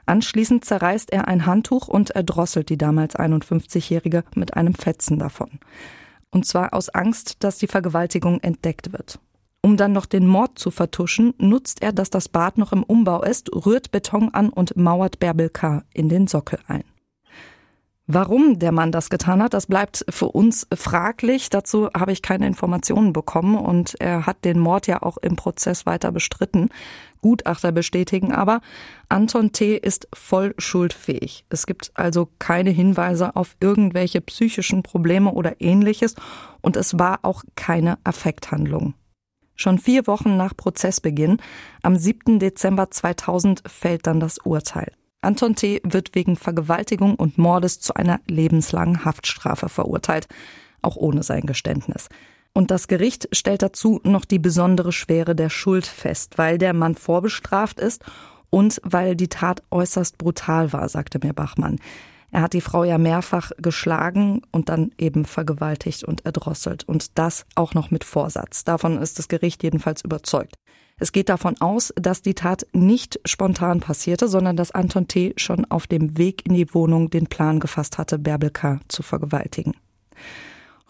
Anschließend 0.06 0.64
zerreißt 0.64 1.12
er 1.12 1.26
ein 1.26 1.44
Handtuch 1.44 1.88
und 1.88 2.10
erdrosselt 2.10 2.68
die 2.68 2.78
damals 2.78 3.16
51-Jährige 3.16 4.22
mit 4.36 4.54
einem 4.54 4.74
Fetzen 4.74 5.18
davon. 5.18 5.58
Und 6.30 6.46
zwar 6.46 6.72
aus 6.72 6.88
Angst, 6.88 7.42
dass 7.42 7.58
die 7.58 7.66
Vergewaltigung 7.66 8.38
entdeckt 8.42 8.92
wird. 8.92 9.18
Um 9.64 9.78
dann 9.78 9.92
noch 9.92 10.04
den 10.04 10.26
Mord 10.26 10.58
zu 10.58 10.70
vertuschen, 10.70 11.32
nutzt 11.38 11.80
er, 11.80 11.92
dass 11.92 12.10
das 12.10 12.28
Bad 12.28 12.58
noch 12.58 12.72
im 12.72 12.82
Umbau 12.82 13.22
ist, 13.22 13.50
rührt 13.50 13.92
Beton 13.92 14.28
an 14.34 14.50
und 14.50 14.76
mauert 14.76 15.20
Bärbel 15.20 15.48
K. 15.48 15.84
in 15.94 16.10
den 16.10 16.26
Sockel 16.26 16.58
ein. 16.68 16.84
Warum 18.06 18.58
der 18.58 18.72
Mann 18.72 18.92
das 18.92 19.08
getan 19.08 19.42
hat, 19.42 19.54
das 19.54 19.64
bleibt 19.64 20.04
für 20.10 20.26
uns 20.26 20.66
fraglich. 20.74 21.48
Dazu 21.48 21.88
habe 21.96 22.12
ich 22.12 22.20
keine 22.20 22.46
Informationen 22.46 23.14
bekommen 23.14 23.56
und 23.56 23.98
er 24.00 24.26
hat 24.26 24.44
den 24.44 24.58
Mord 24.58 24.86
ja 24.86 25.02
auch 25.02 25.16
im 25.16 25.34
Prozess 25.34 25.86
weiter 25.86 26.12
bestritten. 26.12 26.68
Gutachter 27.22 27.72
bestätigen 27.72 28.32
aber, 28.32 28.60
Anton 29.08 29.52
T. 29.52 29.78
ist 29.78 30.08
voll 30.12 30.54
schuldfähig. 30.58 31.46
Es 31.48 31.64
gibt 31.64 31.90
also 31.94 32.28
keine 32.38 32.68
Hinweise 32.68 33.34
auf 33.34 33.56
irgendwelche 33.60 34.20
psychischen 34.20 34.82
Probleme 34.82 35.32
oder 35.32 35.62
ähnliches 35.62 36.16
und 36.60 36.76
es 36.76 36.98
war 36.98 37.20
auch 37.22 37.44
keine 37.56 37.96
Affekthandlung. 38.04 38.92
Schon 39.56 39.78
vier 39.78 40.06
Wochen 40.06 40.36
nach 40.36 40.56
Prozessbeginn, 40.56 41.38
am 41.82 41.96
7. 41.96 42.38
Dezember 42.38 42.90
2000, 42.90 43.62
fällt 43.66 44.06
dann 44.06 44.20
das 44.20 44.38
Urteil. 44.38 44.92
Anton 45.20 45.54
T. 45.54 45.80
wird 45.84 46.14
wegen 46.14 46.36
Vergewaltigung 46.36 47.14
und 47.14 47.38
Mordes 47.38 47.80
zu 47.80 47.94
einer 47.94 48.20
lebenslangen 48.28 49.04
Haftstrafe 49.04 49.68
verurteilt, 49.68 50.28
auch 50.82 50.96
ohne 50.96 51.22
sein 51.22 51.46
Geständnis. 51.46 52.08
Und 52.52 52.70
das 52.70 52.86
Gericht 52.86 53.28
stellt 53.32 53.62
dazu 53.62 54.00
noch 54.04 54.24
die 54.24 54.38
besondere 54.38 54.92
Schwere 54.92 55.34
der 55.34 55.50
Schuld 55.50 55.86
fest, 55.86 56.36
weil 56.36 56.58
der 56.58 56.72
Mann 56.72 56.94
vorbestraft 56.94 57.80
ist 57.80 58.04
und 58.50 58.80
weil 58.84 59.16
die 59.16 59.28
Tat 59.28 59.62
äußerst 59.70 60.18
brutal 60.18 60.72
war, 60.72 60.88
sagte 60.88 61.18
mir 61.22 61.32
Bachmann. 61.32 61.80
Er 62.34 62.42
hat 62.42 62.52
die 62.52 62.60
Frau 62.60 62.82
ja 62.82 62.98
mehrfach 62.98 63.52
geschlagen 63.58 64.42
und 64.50 64.68
dann 64.68 64.90
eben 64.98 65.24
vergewaltigt 65.24 66.02
und 66.02 66.26
erdrosselt. 66.26 66.82
Und 66.82 67.16
das 67.16 67.46
auch 67.54 67.74
noch 67.74 67.92
mit 67.92 68.02
Vorsatz. 68.02 68.64
Davon 68.64 69.00
ist 69.00 69.20
das 69.20 69.28
Gericht 69.28 69.62
jedenfalls 69.62 70.02
überzeugt. 70.02 70.56
Es 70.98 71.12
geht 71.12 71.28
davon 71.28 71.54
aus, 71.60 71.94
dass 71.94 72.22
die 72.22 72.34
Tat 72.34 72.66
nicht 72.72 73.20
spontan 73.24 73.78
passierte, 73.78 74.26
sondern 74.26 74.56
dass 74.56 74.72
Anton 74.72 75.06
T. 75.06 75.34
schon 75.36 75.64
auf 75.66 75.86
dem 75.86 76.18
Weg 76.18 76.44
in 76.44 76.54
die 76.54 76.74
Wohnung 76.74 77.08
den 77.08 77.28
Plan 77.28 77.60
gefasst 77.60 77.98
hatte, 77.98 78.18
Bärbel 78.18 78.50
K. 78.50 78.80
zu 78.88 79.04
vergewaltigen. 79.04 79.74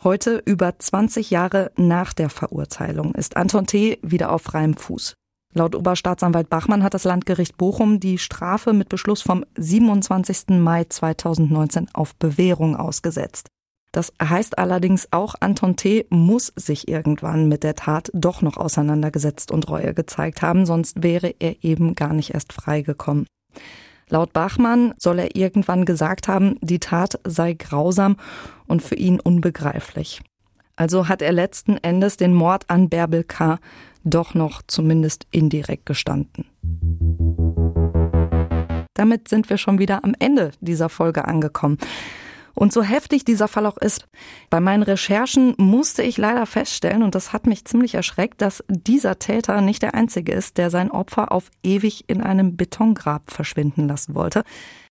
Heute, 0.03 0.41
über 0.47 0.79
20 0.79 1.29
Jahre 1.29 1.73
nach 1.77 2.15
der 2.15 2.31
Verurteilung, 2.31 3.15
ist 3.15 3.37
Anton 3.37 3.67
T. 3.67 3.99
wieder 4.01 4.33
auf 4.33 4.41
freiem 4.41 4.79
Fuß. 4.79 5.15
Laut 5.57 5.77
Oberstaatsanwalt 5.77 6.51
Bachmann 6.51 6.83
hat 6.83 6.95
das 6.95 7.05
Landgericht 7.05 7.57
Bochum 7.57 8.01
die 8.01 8.19
Strafe 8.19 8.73
mit 8.73 8.89
Beschluss 8.89 9.23
vom 9.23 9.45
27. 9.57 10.59
Mai 10.59 10.83
2019 10.83 11.89
auf 11.93 12.17
Bewährung 12.17 12.75
ausgesetzt. 12.75 13.47
Das 13.93 14.13
heißt 14.21 14.59
allerdings 14.59 15.07
auch, 15.13 15.37
Anton 15.39 15.77
T. 15.77 16.07
muss 16.11 16.53
sich 16.57 16.89
irgendwann 16.89 17.49
mit 17.49 17.63
der 17.63 17.77
Tat 17.77 18.11
doch 18.13 18.43
noch 18.43 18.57
auseinandergesetzt 18.57 19.53
und 19.53 19.69
Reue 19.69 19.95
gezeigt 19.95 20.43
haben, 20.43 20.67
sonst 20.67 21.05
wäre 21.05 21.33
er 21.39 21.63
eben 21.63 21.95
gar 21.95 22.13
nicht 22.13 22.35
erst 22.35 22.53
freigekommen. 22.53 23.27
Laut 24.09 24.33
Bachmann 24.33 24.95
soll 24.99 25.21
er 25.21 25.37
irgendwann 25.37 25.85
gesagt 25.85 26.27
haben, 26.27 26.59
die 26.63 26.81
Tat 26.81 27.21
sei 27.25 27.53
grausam 27.53 28.17
und 28.67 28.83
für 28.83 28.97
ihn 28.97 29.21
unbegreiflich. 29.21 30.21
Also 30.77 31.09
hat 31.09 31.23
er 31.23 31.33
letzten 31.33 31.77
Endes 31.77 32.17
den 32.17 32.35
Mord 32.35 32.69
an 32.69 32.89
Bärbel 32.89 33.25
K 33.25 33.59
doch 34.03 34.35
noch 34.35 34.63
zumindest 34.67 35.27
indirekt 35.31 35.87
gestanden. 35.87 36.47
Damit 38.95 39.29
sind 39.29 39.49
wir 39.51 39.57
schon 39.57 39.79
wieder 39.79 40.05
am 40.05 40.15
Ende 40.19 40.53
dieser 40.61 40.89
Folge 40.89 41.27
angekommen. 41.27 41.79
Und 42.55 42.73
so 42.73 42.83
heftig 42.83 43.25
dieser 43.25 43.49
Fall 43.49 43.67
auch 43.67 43.77
ist, 43.79 44.07
bei 44.49 44.61
meinen 44.61 44.85
Recherchen 44.85 45.55
musste 45.57 46.03
ich 46.03 46.19
leider 46.19 46.47
feststellen, 46.47 47.03
und 47.03 47.17
das 47.17 47.33
hat 47.33 47.47
mich 47.47 47.65
ziemlich 47.65 47.95
erschreckt, 47.95 48.41
dass 48.41 48.63
dieser 48.69 49.19
Täter 49.19 49.61
nicht 49.61 49.83
der 49.83 49.95
einzige 49.95 50.33
ist, 50.33 50.57
der 50.57 50.71
sein 50.71 50.91
Opfer 50.91 51.33
auf 51.33 51.51
ewig 51.65 52.05
in 52.07 52.21
einem 52.21 52.57
Betongrab 52.57 53.33
verschwinden 53.33 53.89
lassen 53.89 54.15
wollte. 54.15 54.45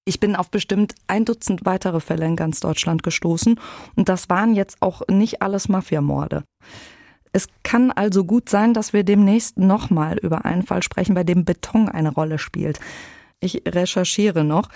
Ich 0.06 0.20
bin 0.20 0.36
auf 0.36 0.52
bestimmt 0.52 0.96
ein 1.08 1.26
Dutzend 1.26 1.66
weitere 1.66 2.00
Fälle 2.00 2.26
in 2.26 2.36
ganz 2.36 2.60
Deutschland 2.60 3.04
gestoßen, 3.04 3.60
und 3.96 4.10
das 4.10 4.30
waren 4.30 4.54
jetzt 4.54 4.82
auch 4.82 5.02
nicht 5.10 5.42
alles 5.42 5.70
Mafiamorde. 5.70 6.44
Es 7.32 7.48
kann 7.64 7.90
also 7.90 8.26
gut 8.26 8.48
sein, 8.48 8.74
dass 8.74 8.94
wir 8.94 9.04
demnächst 9.04 9.58
nochmal 9.58 10.18
über 10.20 10.46
einen 10.46 10.64
Fall 10.64 10.84
sprechen, 10.84 11.16
bei 11.16 11.24
dem 11.24 11.46
Beton 11.46 11.90
eine 11.90 12.14
Rolle 12.14 12.38
spielt. 12.38 12.80
Ich 13.40 13.64
recherchiere 13.68 14.44
noch. 14.44 14.70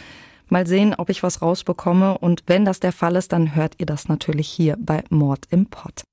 Mal 0.50 0.66
sehen, 0.66 0.96
ob 0.98 1.10
ich 1.10 1.24
was 1.24 1.42
rausbekomme. 1.42 2.18
Und 2.18 2.44
wenn 2.48 2.66
das 2.66 2.80
der 2.80 2.94
Fall 2.94 3.16
ist, 3.16 3.32
dann 3.32 3.54
hört 3.54 3.76
ihr 3.78 3.86
das 3.86 4.08
natürlich 4.08 4.48
hier 4.48 4.76
bei 4.80 5.04
Mord 5.10 5.46
im 5.52 5.68
Pott. 5.68 6.04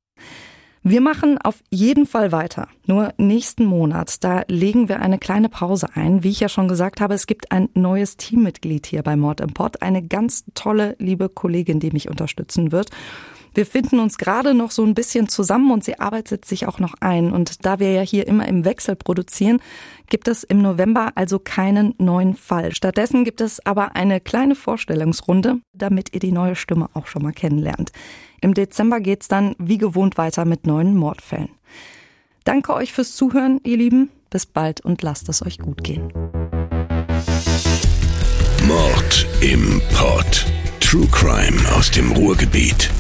Wir 0.87 1.01
machen 1.01 1.39
auf 1.39 1.63
jeden 1.71 2.05
Fall 2.05 2.31
weiter. 2.31 2.69
Nur 2.87 3.15
nächsten 3.17 3.65
Monat, 3.65 4.23
da 4.23 4.43
legen 4.49 4.91
wir 4.91 5.01
eine 5.01 5.19
kleine 5.19 5.49
Pause 5.49 5.89
ein. 5.95 6.23
Wie 6.23 6.29
ich 6.29 6.41
ja 6.41 6.51
schon 6.51 6.69
gesagt 6.69 7.01
habe, 7.01 7.15
es 7.15 7.27
gibt 7.27 7.53
ein 7.53 7.71
neues 7.73 8.19
Teammitglied 8.19 8.85
hier 8.85 9.03
bei 9.03 9.17
Mord 9.17 9.41
im 9.41 9.55
Pott. 9.55 9.81
Eine 9.81 10.07
ganz 10.07 10.45
tolle, 10.53 10.95
liebe 10.99 11.31
Kollegin, 11.31 11.81
die 11.81 11.91
mich 11.91 12.11
unterstützen 12.11 12.71
wird. 12.71 12.91
Wir 13.55 13.67
finden 13.67 14.01
uns 14.01 14.19
gerade 14.19 14.53
noch 14.53 14.73
so 14.73 14.85
ein 14.85 14.95
bisschen 14.95 15.29
zusammen 15.29 15.71
und 15.71 15.85
sie 15.85 16.01
arbeitet 16.01 16.45
sich 16.45 16.67
auch 16.67 16.81
noch 16.81 16.95
ein. 17.01 17.33
Und 17.33 17.65
da 17.65 17.79
wir 17.79 17.93
ja 17.93 18.03
hier 18.03 18.27
immer 18.27 18.47
im 18.49 18.65
Wechsel 18.65 18.97
produzieren, 18.97 19.61
gibt 20.09 20.29
es 20.29 20.43
im 20.43 20.61
November 20.61 21.13
also 21.15 21.39
keinen 21.39 21.95
neuen 21.99 22.35
Fall. 22.35 22.75
Stattdessen 22.75 23.25
gibt 23.25 23.41
es 23.41 23.65
aber 23.65 23.95
eine 23.95 24.21
kleine 24.21 24.57
Vorstellungsrunde, 24.57 25.61
damit 25.73 26.13
ihr 26.15 26.21
die 26.21 26.33
neue 26.33 26.57
Stimme 26.57 26.89
auch 26.95 27.07
schon 27.07 27.23
mal 27.23 27.33
kennenlernt. 27.33 27.93
Im 28.41 28.55
Dezember 28.55 29.01
geht's 29.01 29.29
dann 29.29 29.55
wie 29.59 29.79
gewohnt 29.79 30.19
weiter 30.19 30.45
mit 30.45 30.67
neuen 30.67 30.97
Mordfällen. 30.97 31.51
Danke 32.45 32.75
euch 32.75 32.93
fürs 32.93 33.15
Zuhören, 33.15 33.61
ihr 33.65 33.77
Lieben. 33.77 34.11
Bis 34.31 34.47
bald 34.47 34.81
und 34.81 35.01
lasst 35.03 35.29
es 35.29 35.47
euch 35.47 35.59
gut 35.59 35.85
gehen. 35.85 36.13
Mord 38.67 39.27
im 39.41 39.81
Pod. 39.95 40.47
True 40.81 41.07
Crime 41.11 41.59
aus 41.77 41.91
dem 41.91 42.13
Ruhrgebiet. 42.13 42.91